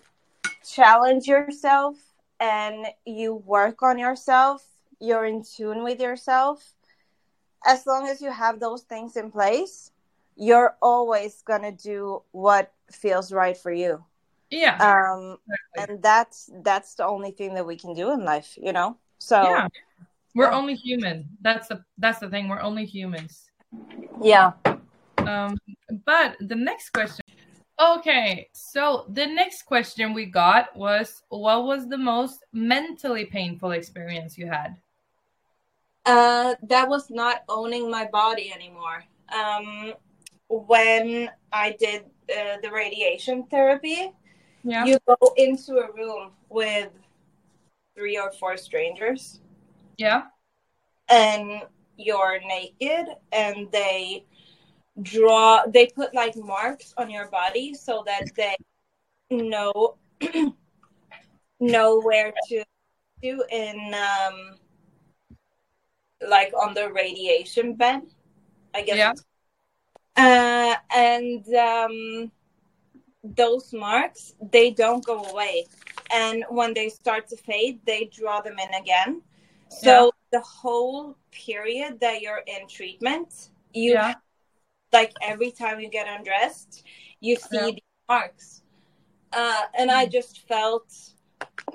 challenge 0.65 1.27
yourself 1.27 1.95
and 2.43 2.87
you 3.05 3.35
work 3.45 3.81
on 3.81 3.97
yourself 3.97 4.65
you're 4.99 5.25
in 5.25 5.43
tune 5.43 5.83
with 5.83 5.99
yourself 5.99 6.73
as 7.65 7.87
long 7.87 8.07
as 8.07 8.21
you 8.21 8.31
have 8.31 8.59
those 8.59 8.83
things 8.83 9.15
in 9.15 9.31
place 9.31 9.91
you're 10.35 10.75
always 10.81 11.41
going 11.43 11.61
to 11.61 11.71
do 11.71 12.21
what 12.31 12.73
feels 12.91 13.31
right 13.31 13.57
for 13.57 13.71
you 13.71 14.03
yeah, 14.51 14.75
um 14.75 15.37
exactly. 15.49 15.93
and 15.95 16.03
that's 16.03 16.49
that's 16.61 16.95
the 16.95 17.05
only 17.05 17.31
thing 17.31 17.55
that 17.55 17.65
we 17.65 17.75
can 17.75 17.93
do 17.93 18.11
in 18.11 18.23
life 18.23 18.57
you 18.61 18.73
know 18.73 18.97
so 19.17 19.41
yeah. 19.41 19.67
We're 20.35 20.49
yeah. 20.49 20.57
only 20.57 20.75
human. 20.75 21.29
That's 21.41 21.67
the 21.67 21.83
that's 21.97 22.19
the 22.19 22.29
thing. 22.29 22.49
We're 22.49 22.61
only 22.61 22.85
humans. 22.85 23.49
yeah 24.21 24.53
Um, 25.17 25.57
but 26.05 26.35
the 26.41 26.55
next 26.55 26.89
question. 26.89 27.22
Okay, 27.79 28.49
so 28.53 29.05
the 29.09 29.25
next 29.25 29.63
question 29.63 30.13
we 30.13 30.25
got 30.25 30.75
was 30.75 31.23
what 31.29 31.65
was 31.65 31.87
the 31.87 31.97
most 31.97 32.45
mentally 32.53 33.25
painful 33.25 33.71
experience 33.71 34.37
you 34.37 34.47
had? 34.47 34.77
Uh, 36.05 36.53
that 36.63 36.87
was 36.87 37.09
not 37.09 37.43
owning 37.49 37.89
my 37.89 38.05
body 38.05 38.53
anymore. 38.53 39.03
Um, 39.35 39.93
when 40.49 41.31
I 41.51 41.75
did 41.79 42.03
uh, 42.29 42.57
the 42.61 42.69
radiation 42.71 43.43
therapy, 43.49 44.11
Yeah. 44.63 44.85
you 44.85 44.99
go 45.07 45.17
into 45.37 45.77
a 45.79 45.91
room 45.93 46.31
with 46.49 46.89
three 47.95 48.17
or 48.17 48.31
four 48.33 48.57
strangers, 48.57 49.41
yeah. 49.97 50.23
and 51.09 51.63
you're 51.97 52.39
naked, 52.45 53.07
and 53.31 53.71
they 53.71 54.25
draw. 55.01 55.63
They 55.67 55.87
put 55.87 56.13
like 56.13 56.35
marks 56.35 56.93
on 56.97 57.09
your 57.09 57.27
body 57.29 57.73
so 57.73 58.03
that 58.05 58.35
they 58.35 58.55
know 59.31 59.95
know 61.59 61.99
where 62.01 62.33
to 62.49 62.63
do 63.21 63.43
in 63.49 63.93
um 63.93 64.57
like 66.27 66.51
on 66.53 66.73
the 66.73 66.91
radiation 66.91 67.73
bed 67.75 68.01
i 68.73 68.81
guess 68.81 68.97
Yeah. 68.97 69.13
uh 70.17 70.75
and 70.95 71.45
um 71.55 72.31
those 73.23 73.73
marks 73.73 74.33
they 74.51 74.71
don't 74.71 75.05
go 75.05 75.23
away 75.23 75.65
and 76.11 76.43
when 76.49 76.73
they 76.73 76.89
start 76.89 77.27
to 77.27 77.35
fade 77.37 77.79
they 77.85 78.05
draw 78.05 78.41
them 78.41 78.57
in 78.59 78.73
again 78.81 79.21
so 79.69 80.11
the 80.31 80.39
whole 80.41 81.17
period 81.31 81.99
that 81.99 82.21
you're 82.21 82.43
in 82.47 82.67
treatment 82.67 83.49
you 83.73 83.93
Yeah. 83.93 84.13
Like 84.93 85.13
every 85.21 85.51
time 85.51 85.79
you 85.79 85.89
get 85.89 86.07
undressed 86.07 86.83
you 87.21 87.35
see 87.35 87.57
Yeah. 87.57 87.71
the 87.71 87.83
marks 88.09 88.63
uh, 89.33 89.61
and 89.77 89.91
i 89.91 90.05
just 90.05 90.47
felt 90.47 90.93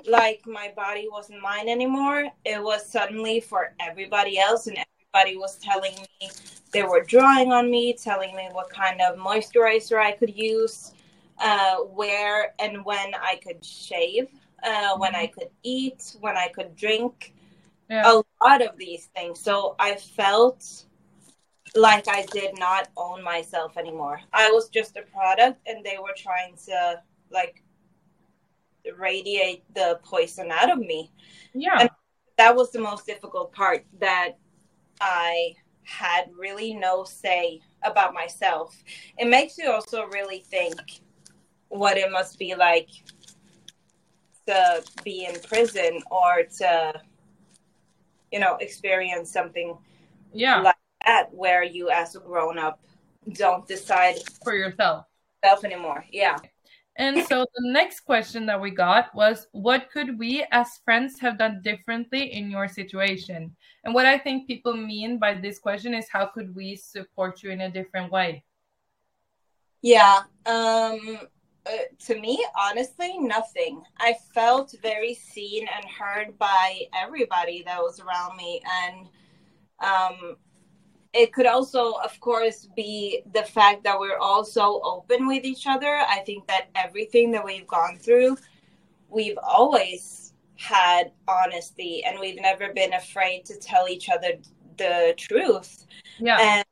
like 0.07 0.41
my 0.47 0.71
body 0.75 1.07
wasn't 1.11 1.41
mine 1.41 1.69
anymore 1.69 2.27
it 2.45 2.61
was 2.63 2.85
suddenly 2.89 3.39
for 3.39 3.73
everybody 3.79 4.39
else 4.39 4.67
and 4.67 4.77
everybody 4.77 5.37
was 5.37 5.57
telling 5.57 5.93
me 6.21 6.29
they 6.71 6.83
were 6.83 7.03
drawing 7.03 7.51
on 7.51 7.69
me 7.69 7.93
telling 7.93 8.35
me 8.35 8.47
what 8.53 8.69
kind 8.69 9.01
of 9.01 9.17
moisturizer 9.17 9.99
i 9.99 10.11
could 10.11 10.35
use 10.35 10.93
uh, 11.41 11.77
where 11.77 12.53
and 12.59 12.83
when 12.85 13.13
i 13.21 13.35
could 13.43 13.63
shave 13.63 14.27
uh, 14.63 14.97
when 14.97 15.15
i 15.15 15.27
could 15.27 15.49
eat 15.63 16.15
when 16.21 16.37
i 16.37 16.47
could 16.47 16.75
drink 16.75 17.33
Yeah. 17.89 18.11
a 18.11 18.23
lot 18.43 18.61
of 18.61 18.77
these 18.77 19.07
things. 19.15 19.39
So 19.39 19.75
I 19.79 19.95
felt 19.95 20.85
like 21.75 22.07
I 22.07 22.25
did 22.31 22.57
not 22.57 22.89
own 22.97 23.23
myself 23.23 23.77
anymore. 23.77 24.21
I 24.33 24.49
was 24.51 24.69
just 24.69 24.97
a 24.97 25.01
product 25.03 25.59
and 25.67 25.85
they 25.85 25.97
were 26.01 26.13
trying 26.15 26.55
to 26.67 27.01
like 27.31 27.63
radiate 28.97 29.63
the 29.73 29.99
poison 30.03 30.51
out 30.51 30.71
of 30.71 30.79
me. 30.79 31.11
Yeah. 31.53 31.87
that 32.37 32.55
was 32.55 32.71
the 32.71 32.79
most 32.79 33.05
difficult 33.05 33.51
part 33.51 33.85
that 33.99 34.37
I 35.01 35.53
had 35.83 36.29
really 36.37 36.73
no 36.73 37.03
say 37.03 37.61
about 37.83 38.13
myself. 38.13 38.75
It 39.17 39.27
makes 39.27 39.57
you 39.57 39.71
also 39.71 40.05
really 40.07 40.39
think 40.39 40.79
what 41.69 41.97
it 41.97 42.11
must 42.11 42.39
be 42.39 42.55
like 42.55 42.89
to 44.47 44.83
be 45.03 45.25
in 45.25 45.39
prison 45.41 46.01
or 46.09 46.43
to 46.57 46.93
you 48.31 48.39
know 48.39 48.55
experience 48.59 49.31
something 49.31 49.77
yeah 50.33 50.61
like 50.61 50.75
where 51.31 51.63
you 51.63 51.89
as 51.89 52.15
a 52.15 52.19
grown 52.19 52.57
up 52.57 52.79
don't 53.33 53.67
decide 53.67 54.15
for 54.43 54.55
yourself 54.55 55.05
self 55.43 55.63
anymore 55.63 56.05
yeah 56.11 56.37
and 56.97 57.25
so 57.27 57.45
the 57.55 57.71
next 57.71 58.01
question 58.01 58.45
that 58.45 58.59
we 58.59 58.71
got 58.71 59.13
was 59.15 59.47
what 59.51 59.89
could 59.91 60.17
we 60.19 60.45
as 60.51 60.79
friends 60.83 61.19
have 61.19 61.37
done 61.37 61.61
differently 61.63 62.33
in 62.33 62.49
your 62.49 62.67
situation 62.67 63.55
and 63.83 63.93
what 63.93 64.05
i 64.05 64.17
think 64.17 64.47
people 64.47 64.75
mean 64.75 65.17
by 65.17 65.33
this 65.33 65.59
question 65.59 65.93
is 65.93 66.07
how 66.11 66.25
could 66.25 66.55
we 66.55 66.75
support 66.75 67.43
you 67.43 67.51
in 67.51 67.61
a 67.61 67.71
different 67.71 68.11
way 68.11 68.43
yeah 69.81 70.21
um 70.45 71.19
uh, 71.65 71.71
to 71.99 72.19
me, 72.19 72.43
honestly, 72.59 73.17
nothing. 73.17 73.81
I 73.99 74.15
felt 74.33 74.73
very 74.81 75.13
seen 75.13 75.67
and 75.75 75.85
heard 75.85 76.37
by 76.39 76.81
everybody 76.95 77.63
that 77.65 77.79
was 77.79 77.99
around 77.99 78.37
me. 78.37 78.61
And 78.81 79.07
um, 79.79 80.37
it 81.13 81.33
could 81.33 81.45
also, 81.47 81.93
of 82.03 82.19
course, 82.19 82.67
be 82.75 83.23
the 83.33 83.43
fact 83.43 83.83
that 83.83 83.99
we're 83.99 84.17
all 84.17 84.43
so 84.43 84.81
open 84.83 85.27
with 85.27 85.43
each 85.43 85.65
other. 85.65 86.01
I 86.07 86.19
think 86.19 86.47
that 86.47 86.67
everything 86.75 87.31
that 87.31 87.43
we've 87.43 87.67
gone 87.67 87.97
through, 87.97 88.37
we've 89.09 89.37
always 89.41 90.33
had 90.55 91.11
honesty 91.27 92.03
and 92.05 92.19
we've 92.19 92.39
never 92.39 92.73
been 92.73 92.93
afraid 92.93 93.45
to 93.45 93.57
tell 93.57 93.87
each 93.87 94.09
other 94.09 94.33
the 94.77 95.15
truth. 95.17 95.87
Yeah. 96.19 96.37
And 96.39 96.65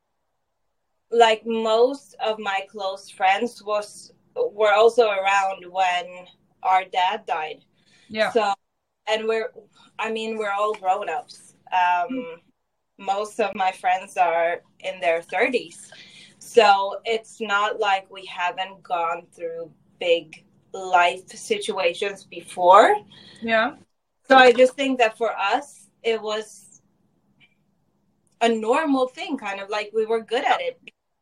like 1.10 1.46
most 1.46 2.16
of 2.24 2.38
my 2.38 2.62
close 2.70 3.10
friends 3.10 3.64
was 3.64 4.12
were 4.36 4.74
also 4.74 5.10
around 5.10 5.66
when 5.72 6.28
our 6.62 6.84
dad 6.86 7.26
died. 7.26 7.62
Yeah. 8.08 8.32
So, 8.32 8.54
and 9.08 9.28
we're, 9.28 9.52
I 9.98 10.12
mean, 10.12 10.38
we're 10.38 10.52
all 10.52 10.74
grown 10.74 11.10
ups. 11.10 11.56
Um, 11.72 12.10
mm. 12.12 12.36
Most 12.98 13.40
of 13.40 13.54
my 13.56 13.72
friends 13.72 14.18
are 14.18 14.62
in 14.80 15.00
their 15.00 15.22
30s. 15.22 15.90
So 16.40 16.98
it's 17.06 17.40
not 17.40 17.80
like 17.80 18.10
we 18.10 18.26
haven't 18.26 18.82
gone 18.84 19.28
through 19.32 19.72
big 20.00 20.44
life 20.74 21.28
situations 21.30 22.24
before. 22.24 22.96
Yeah. 23.42 23.76
So 24.28 24.36
I 24.36 24.52
just 24.52 24.74
think 24.76 25.00
that 25.00 25.18
for 25.18 25.32
us, 25.38 25.90
it 26.04 26.22
was 26.22 26.82
a 28.42 28.50
normal 28.50 29.08
thing, 29.08 29.38
kind 29.38 29.60
of 29.60 29.70
like 29.70 29.92
we 29.94 30.06
were 30.06 30.22
good 30.22 30.46
at 30.46 30.62
it. 30.62 30.80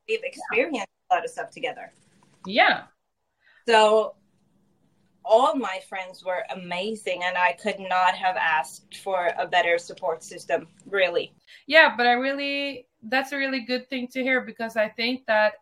We've 0.07 0.23
experienced 0.23 0.77
yeah. 0.77 1.15
a 1.15 1.15
lot 1.15 1.25
of 1.25 1.31
stuff 1.31 1.51
together. 1.51 1.91
Yeah. 2.45 2.83
So 3.67 4.15
all 5.25 5.55
my 5.55 5.81
friends 5.89 6.23
were 6.23 6.43
amazing 6.51 7.23
and 7.23 7.37
I 7.37 7.53
could 7.53 7.79
not 7.79 8.13
have 8.15 8.35
asked 8.35 8.97
for 9.03 9.31
a 9.37 9.47
better 9.47 9.77
support 9.77 10.23
system, 10.23 10.67
really. 10.85 11.33
Yeah, 11.67 11.95
but 11.97 12.05
I 12.05 12.13
really 12.13 12.87
that's 13.07 13.31
a 13.31 13.37
really 13.37 13.61
good 13.61 13.89
thing 13.89 14.07
to 14.09 14.23
hear 14.23 14.41
because 14.41 14.75
I 14.75 14.89
think 14.89 15.25
that 15.27 15.53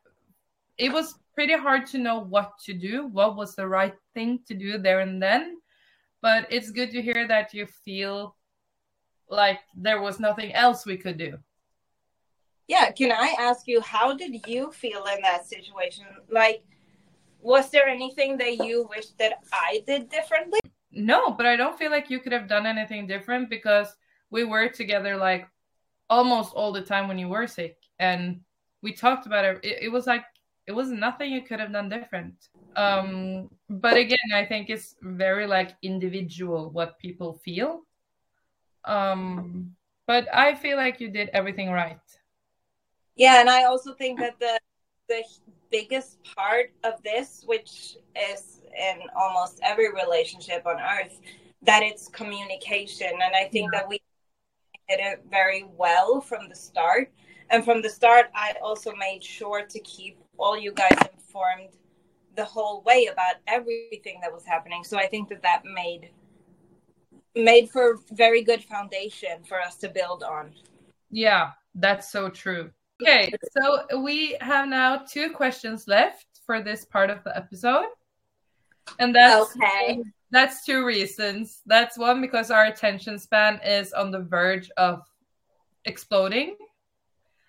it 0.78 0.91
was 0.91 1.15
pretty 1.34 1.58
hard 1.58 1.86
to 1.88 1.97
know 1.97 2.19
what 2.19 2.58
to 2.65 2.73
do, 2.73 3.08
what 3.08 3.36
was 3.36 3.56
the 3.56 3.67
right 3.67 3.95
thing 4.13 4.39
to 4.47 4.54
do 4.54 4.78
there 4.78 4.99
and 4.99 5.21
then. 5.21 5.58
But 6.21 6.47
it's 6.49 6.71
good 6.71 6.91
to 6.91 7.02
hear 7.02 7.28
that 7.28 7.54
you 7.54 7.65
feel 7.65 8.36
like 9.30 9.60
there 9.76 10.02
was 10.02 10.19
nothing 10.19 10.54
else 10.54 10.86
we 10.86 10.97
could 10.97 11.17
do. 11.17 11.38
Yeah, 12.67 12.91
can 12.91 13.12
I 13.12 13.36
ask 13.38 13.67
you 13.67 13.82
how 13.82 14.15
did 14.15 14.47
you 14.47 14.71
feel 14.71 15.04
in 15.06 15.21
that 15.21 15.45
situation? 15.45 16.06
Like 16.30 16.63
was 17.43 17.69
there 17.69 17.88
anything 17.88 18.38
that 18.38 18.65
you 18.65 18.88
wish 18.89 19.10
that 19.19 19.39
I 19.51 19.84
did 19.86 20.10
differently? 20.10 20.60
No, 20.91 21.32
but 21.32 21.45
I 21.45 21.56
don't 21.56 21.77
feel 21.77 21.91
like 21.91 22.10
you 22.10 22.19
could 22.19 22.32
have 22.32 22.47
done 22.47 22.65
anything 22.65 23.06
different 23.06 23.49
because 23.49 23.95
we 24.32 24.43
were 24.43 24.69
together 24.69 25.17
like 25.17 25.47
almost 26.10 26.53
all 26.53 26.71
the 26.71 26.82
time 26.82 27.08
when 27.08 27.17
you 27.17 27.27
were 27.27 27.47
sick 27.47 27.77
and 27.99 28.39
we 28.82 28.93
talked 28.93 29.25
about 29.25 29.45
it. 29.45 29.60
It, 29.63 29.84
it 29.84 29.89
was 29.89 30.08
like 30.08 30.23
it 30.67 30.71
was 30.71 30.89
nothing 30.89 31.32
you 31.32 31.41
could 31.41 31.60
have 31.60 31.73
done 31.73 31.89
different. 31.89 32.36
Um, 32.75 33.49
but 33.69 33.97
again, 33.97 34.32
I 34.34 34.45
think 34.45 34.69
it's 34.69 34.95
very 35.01 35.45
like 35.45 35.75
individual 35.82 36.71
what 36.71 36.97
people 36.97 37.34
feel. 37.43 37.82
Um, 38.86 39.75
but 40.08 40.27
I 40.34 40.56
feel 40.56 40.77
like 40.77 40.99
you 40.99 41.10
did 41.10 41.29
everything 41.34 41.71
right. 41.71 41.99
Yeah, 43.15 43.41
and 43.41 43.49
I 43.49 43.65
also 43.65 43.93
think 43.93 44.19
that 44.19 44.39
the 44.39 44.60
the 45.08 45.24
biggest 45.72 46.20
part 46.36 46.72
of 46.84 47.02
this, 47.04 47.44
which 47.46 47.98
is 48.16 48.62
in 48.78 49.00
almost 49.16 49.60
every 49.63 49.92
relationship 49.92 50.66
on 50.66 50.78
earth, 50.80 51.20
that 51.63 51.84
it's 51.84 52.08
communication. 52.08 53.12
And 53.12 53.36
I 53.36 53.46
think 53.46 53.72
yeah. 53.74 53.80
that 53.80 53.89
we 53.89 54.02
did 54.89 55.00
it 55.00 55.24
very 55.30 55.66
well 55.78 56.22
from 56.22 56.50
the 56.50 56.56
start. 56.56 57.12
And 57.50 57.63
from 57.63 57.82
the 57.82 57.89
start, 57.89 58.28
I 58.34 58.54
also 58.62 58.94
made 58.96 59.24
sure 59.24 59.66
to 59.66 59.80
keep 59.82 60.20
all 60.38 60.58
you 60.58 60.72
guys 60.72 60.98
informed 61.13 61.70
the 62.36 62.46
whole 62.46 62.82
way 62.82 63.10
about 63.12 63.36
everything 63.48 64.20
that 64.22 64.34
was 64.34 64.46
happening. 64.46 64.84
So 64.84 64.98
I 64.98 65.08
think 65.08 65.30
that 65.30 65.44
that 65.44 65.63
made 65.66 66.10
made 67.36 67.70
for 67.70 67.98
very 68.12 68.44
good 68.44 68.63
foundation 68.63 69.44
for 69.44 69.60
us 69.60 69.76
to 69.78 69.89
build 69.89 70.24
on. 70.24 70.52
Yeah, 71.10 71.52
that's 71.76 72.12
so 72.12 72.30
true. 72.30 72.72
Okay, 73.04 73.32
so 73.58 74.00
we 74.00 74.38
have 74.42 74.68
now 74.68 74.98
two 74.98 75.32
questions 75.32 75.88
left 75.88 76.26
for 76.46 76.62
this 76.62 76.86
part 76.86 77.10
of 77.10 77.24
the 77.24 77.36
episode. 77.36 77.88
And 79.00 79.16
that's 79.16 79.56
okay. 79.56 80.04
That's 80.32 80.66
two 80.66 80.86
reasons. 80.86 81.62
That's 81.66 81.98
one 81.98 82.22
because 82.22 82.50
our 82.52 82.66
attention 82.66 83.20
span 83.20 83.60
is 83.63 83.94
on 83.94 84.12
the 84.12 84.20
verge 84.20 84.70
of 84.78 85.04
exploding. 85.86 86.58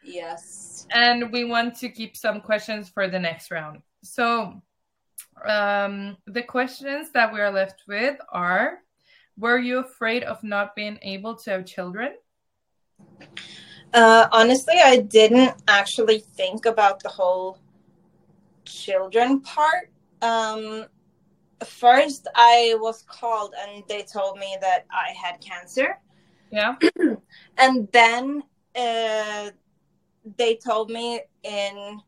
Yes. 0.05 0.87
And 0.93 1.33
we 1.33 1.45
want 1.45 1.77
to 1.77 1.89
keep 1.89 2.17
some 2.17 2.41
questions 2.41 2.89
for 2.89 3.09
the 3.09 3.19
next 3.19 3.51
round. 3.51 3.81
So, 4.03 4.63
um, 5.47 6.17
the 6.27 6.43
questions 6.43 7.11
that 7.13 7.33
we 7.33 7.41
are 7.41 7.51
left 7.51 7.83
with 7.89 8.17
are 8.31 8.81
Were 9.37 9.59
you 9.59 9.79
afraid 9.79 10.23
of 10.23 10.45
not 10.45 10.77
being 10.77 10.99
able 11.03 11.35
to 11.37 11.51
have 11.51 11.67
children? 11.67 12.13
Uh, 13.95 14.27
honestly, 14.33 14.75
I 14.85 14.99
didn't 14.99 15.55
actually 15.69 16.19
think 16.19 16.67
about 16.67 17.01
the 17.01 17.09
whole 17.09 17.59
children 18.65 19.41
part. 19.41 19.89
Um, 20.21 20.87
first, 21.65 22.27
I 22.35 22.75
was 22.79 23.03
called 23.03 23.55
and 23.57 23.85
they 23.89 24.03
told 24.03 24.39
me 24.39 24.57
that 24.61 24.85
I 24.91 25.13
had 25.13 25.41
cancer. 25.41 25.97
Yeah. 26.51 26.75
and 27.59 27.89
then 27.93 28.43
uh, 28.75 29.51
they 30.39 30.57
told 30.57 30.91
me 30.91 31.21
in 31.45 32.01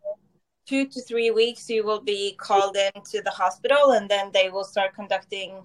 two 0.66 0.86
to 0.86 1.00
three 1.02 1.30
weeks 1.30 1.70
you 1.70 1.84
will 1.84 2.00
be 2.00 2.34
called 2.36 2.76
into 2.96 3.22
the 3.22 3.30
hospital 3.30 3.92
and 3.92 4.08
then 4.08 4.32
they 4.34 4.50
will 4.50 4.64
start 4.64 4.92
conducting 4.92 5.62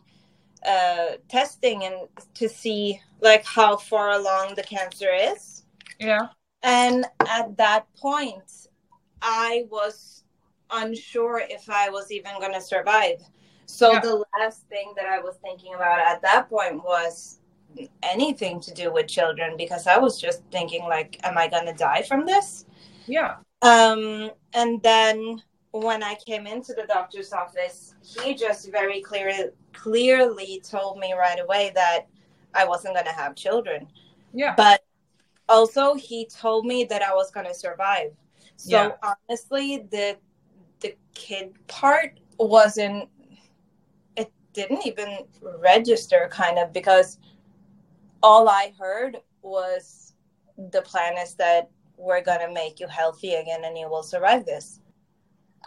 uh, 0.68 1.18
testing 1.28 1.86
and 1.86 2.08
to 2.36 2.48
see 2.48 3.02
like 3.22 3.44
how 3.44 3.76
far 3.76 4.12
along 4.12 4.54
the 4.56 4.62
cancer 4.62 5.10
is 5.12 5.51
yeah. 6.02 6.28
And 6.64 7.06
at 7.28 7.56
that 7.58 7.86
point, 7.96 8.68
I 9.22 9.66
was 9.70 10.24
unsure 10.72 11.42
if 11.50 11.70
I 11.70 11.90
was 11.90 12.12
even 12.12 12.40
going 12.40 12.54
to 12.54 12.62
survive. 12.62 13.22
So 13.66 13.94
yeah. 13.94 14.00
the 14.00 14.24
last 14.38 14.68
thing 14.68 14.94
that 14.96 15.06
I 15.06 15.20
was 15.20 15.38
thinking 15.42 15.74
about 15.76 16.00
at 16.00 16.22
that 16.24 16.50
point 16.50 16.84
was 16.84 17.40
anything 18.04 18.60
to 18.60 18.74
do 18.74 18.92
with 18.92 19.08
children 19.08 19.56
because 19.58 19.88
I 19.88 19.98
was 19.98 20.20
just 20.20 20.44
thinking 20.52 20.84
like 20.84 21.18
am 21.24 21.38
I 21.38 21.48
going 21.48 21.66
to 21.68 21.74
die 21.74 22.02
from 22.02 22.26
this? 22.26 22.66
Yeah. 23.08 23.36
Um 23.62 24.32
and 24.54 24.84
then 24.84 25.42
when 25.72 26.04
I 26.04 26.16
came 26.28 26.48
into 26.48 26.74
the 26.74 26.86
doctor's 26.86 27.32
office, 27.32 27.96
he 28.04 28.36
just 28.36 28.70
very 28.72 29.02
clearly 29.02 29.52
clearly 29.72 30.62
told 30.70 31.00
me 31.00 31.14
right 31.14 31.40
away 31.40 31.72
that 31.76 32.08
I 32.54 32.66
wasn't 32.66 32.96
going 32.96 33.06
to 33.06 33.14
have 33.14 33.36
children. 33.36 33.88
Yeah. 34.34 34.54
But 34.58 34.84
also 35.52 35.94
he 35.96 36.26
told 36.26 36.66
me 36.66 36.86
that 36.86 37.02
I 37.02 37.14
was 37.14 37.30
gonna 37.30 37.54
survive. 37.54 38.12
So 38.56 38.70
yeah. 38.70 39.14
honestly, 39.30 39.86
the 39.92 40.18
the 40.80 40.96
kid 41.14 41.54
part 41.68 42.20
wasn't 42.40 43.10
it 44.16 44.32
didn't 44.54 44.88
even 44.88 45.26
register 45.60 46.30
kind 46.32 46.58
of 46.58 46.72
because 46.74 47.20
all 48.24 48.48
I 48.50 48.74
heard 48.80 49.18
was 49.42 50.14
the 50.72 50.82
plan 50.82 51.18
is 51.18 51.36
that 51.36 51.70
we're 51.98 52.22
gonna 52.22 52.52
make 52.52 52.80
you 52.80 52.88
healthy 52.88 53.34
again 53.34 53.66
and 53.66 53.78
you 53.78 53.90
will 53.90 54.04
survive 54.04 54.46
this. 54.46 54.80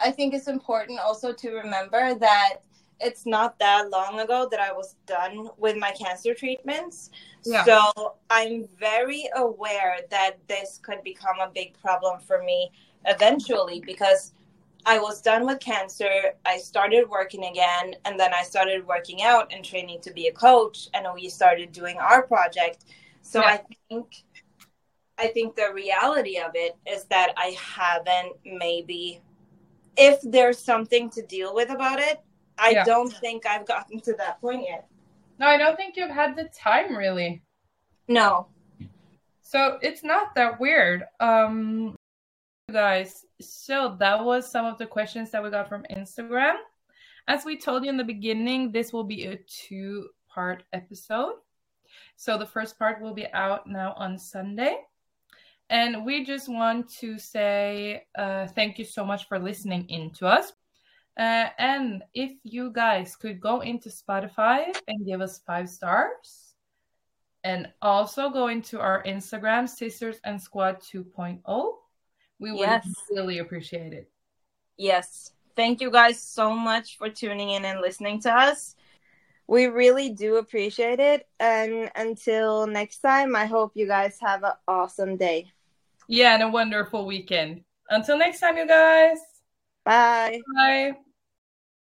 I 0.01 0.11
think 0.11 0.33
it's 0.33 0.47
important 0.47 0.99
also 0.99 1.31
to 1.31 1.51
remember 1.51 2.15
that 2.15 2.55
it's 2.99 3.25
not 3.25 3.59
that 3.59 3.89
long 3.89 4.19
ago 4.19 4.47
that 4.49 4.59
I 4.59 4.71
was 4.71 4.95
done 5.05 5.49
with 5.57 5.77
my 5.77 5.91
cancer 5.91 6.33
treatments. 6.33 7.09
Yeah. 7.45 7.63
So 7.63 8.15
I'm 8.29 8.67
very 8.79 9.29
aware 9.35 9.99
that 10.09 10.37
this 10.47 10.79
could 10.81 11.03
become 11.03 11.39
a 11.39 11.49
big 11.53 11.79
problem 11.79 12.19
for 12.19 12.41
me 12.43 12.71
eventually 13.05 13.81
because 13.85 14.33
I 14.85 14.99
was 14.99 15.21
done 15.21 15.45
with 15.45 15.59
cancer. 15.59 16.33
I 16.45 16.57
started 16.57 17.09
working 17.09 17.45
again, 17.45 17.95
and 18.05 18.19
then 18.19 18.33
I 18.33 18.43
started 18.43 18.85
working 18.85 19.23
out 19.23 19.51
and 19.53 19.65
training 19.65 20.01
to 20.01 20.13
be 20.13 20.27
a 20.27 20.31
coach, 20.31 20.89
and 20.93 21.05
we 21.13 21.27
started 21.29 21.71
doing 21.71 21.97
our 21.97 22.21
project. 22.23 22.85
So 23.21 23.41
Yeah. 23.41 23.47
I 23.47 23.61
think, 23.89 24.23
I 25.17 25.27
think 25.27 25.55
the 25.55 25.71
reality 25.73 26.37
of 26.37 26.51
it 26.53 26.75
is 26.85 27.05
that 27.05 27.33
I 27.37 27.57
haven't 27.59 28.33
maybe, 28.45 29.21
if 29.97 30.19
there's 30.21 30.59
something 30.59 31.09
to 31.11 31.21
deal 31.23 31.53
with 31.55 31.69
about 31.71 31.99
it, 31.99 32.19
I 32.57 32.69
Yeah. 32.71 32.83
don't 32.83 33.11
think 33.11 33.45
I've 33.45 33.65
gotten 33.65 33.99
to 34.01 34.13
that 34.13 34.39
point 34.39 34.67
yet. 34.67 34.87
No, 35.39 35.47
I 35.47 35.57
don't 35.57 35.75
think 35.75 35.95
you've 35.97 36.09
had 36.09 36.35
the 36.35 36.45
time 36.45 36.95
really. 36.95 37.43
No. 38.07 38.47
So 39.41 39.77
it's 39.81 40.03
not 40.03 40.35
that 40.35 40.59
weird. 40.59 41.03
Um 41.19 41.95
guys, 42.71 43.25
so 43.41 43.95
that 43.99 44.23
was 44.23 44.49
some 44.49 44.65
of 44.65 44.77
the 44.77 44.85
questions 44.85 45.29
that 45.31 45.43
we 45.43 45.49
got 45.49 45.69
from 45.69 45.85
Instagram. 45.91 46.55
As 47.27 47.45
we 47.45 47.57
told 47.57 47.83
you 47.83 47.89
in 47.89 47.97
the 47.97 48.03
beginning, 48.03 48.71
this 48.71 48.93
will 48.93 49.03
be 49.03 49.25
a 49.25 49.37
two-part 49.47 50.63
episode. 50.73 51.35
So 52.15 52.37
the 52.37 52.45
first 52.45 52.77
part 52.79 53.01
will 53.01 53.13
be 53.13 53.27
out 53.33 53.67
now 53.67 53.93
on 53.97 54.17
Sunday. 54.17 54.77
And 55.69 56.05
we 56.05 56.23
just 56.23 56.47
want 56.47 56.89
to 56.99 57.17
say 57.17 58.05
uh, 58.17 58.47
thank 58.47 58.77
you 58.77 58.85
so 58.85 59.03
much 59.03 59.27
for 59.27 59.39
listening 59.39 59.89
in 59.89 60.11
to 60.11 60.27
us. 60.27 60.53
Uh, 61.17 61.49
and 61.57 62.03
if 62.13 62.31
you 62.43 62.71
guys 62.71 63.15
could 63.15 63.39
go 63.39 63.61
into 63.61 63.89
Spotify 63.89 64.75
and 64.87 65.05
give 65.05 65.21
us 65.21 65.39
five 65.47 65.69
stars, 65.69 66.55
and 67.43 67.71
also 67.81 68.29
go 68.29 68.47
into 68.47 68.79
our 68.79 69.03
Instagram, 69.03 69.69
Sisters 69.69 70.19
and 70.23 70.41
Squad 70.41 70.81
2.0, 70.81 71.77
we 72.39 72.51
would 72.51 72.59
Yes. 72.59 72.87
really 73.09 73.37
appreciate 73.37 73.93
it. 73.93 74.09
Yes. 74.77 75.31
Thank 75.55 75.79
you 75.79 75.89
guys 75.89 76.19
so 76.19 76.53
much 76.53 76.97
for 76.97 77.07
tuning 77.09 77.51
in 77.51 77.63
and 77.63 77.79
listening 77.81 78.19
to 78.21 78.33
us. 78.33 78.75
We 79.47 79.67
really 79.67 80.09
do 80.09 80.37
appreciate 80.37 80.99
it. 80.99 81.29
And 81.39 81.91
until 81.95 82.67
next 82.67 82.99
time, 82.99 83.35
I 83.35 83.45
hope 83.45 83.71
you 83.75 83.87
guys 83.87 84.17
have 84.21 84.43
an 84.43 84.53
awesome 84.67 85.15
day. 85.15 85.51
Yeah, 86.07 86.33
and 86.33 86.43
a 86.43 86.49
wonderful 86.49 87.05
weekend. 87.05 87.63
Until 87.89 88.17
next 88.17 88.39
time, 88.39 88.57
you 88.57 88.67
guys. 88.67 89.19
Bye. 89.85 90.41
Bye. 90.57 90.97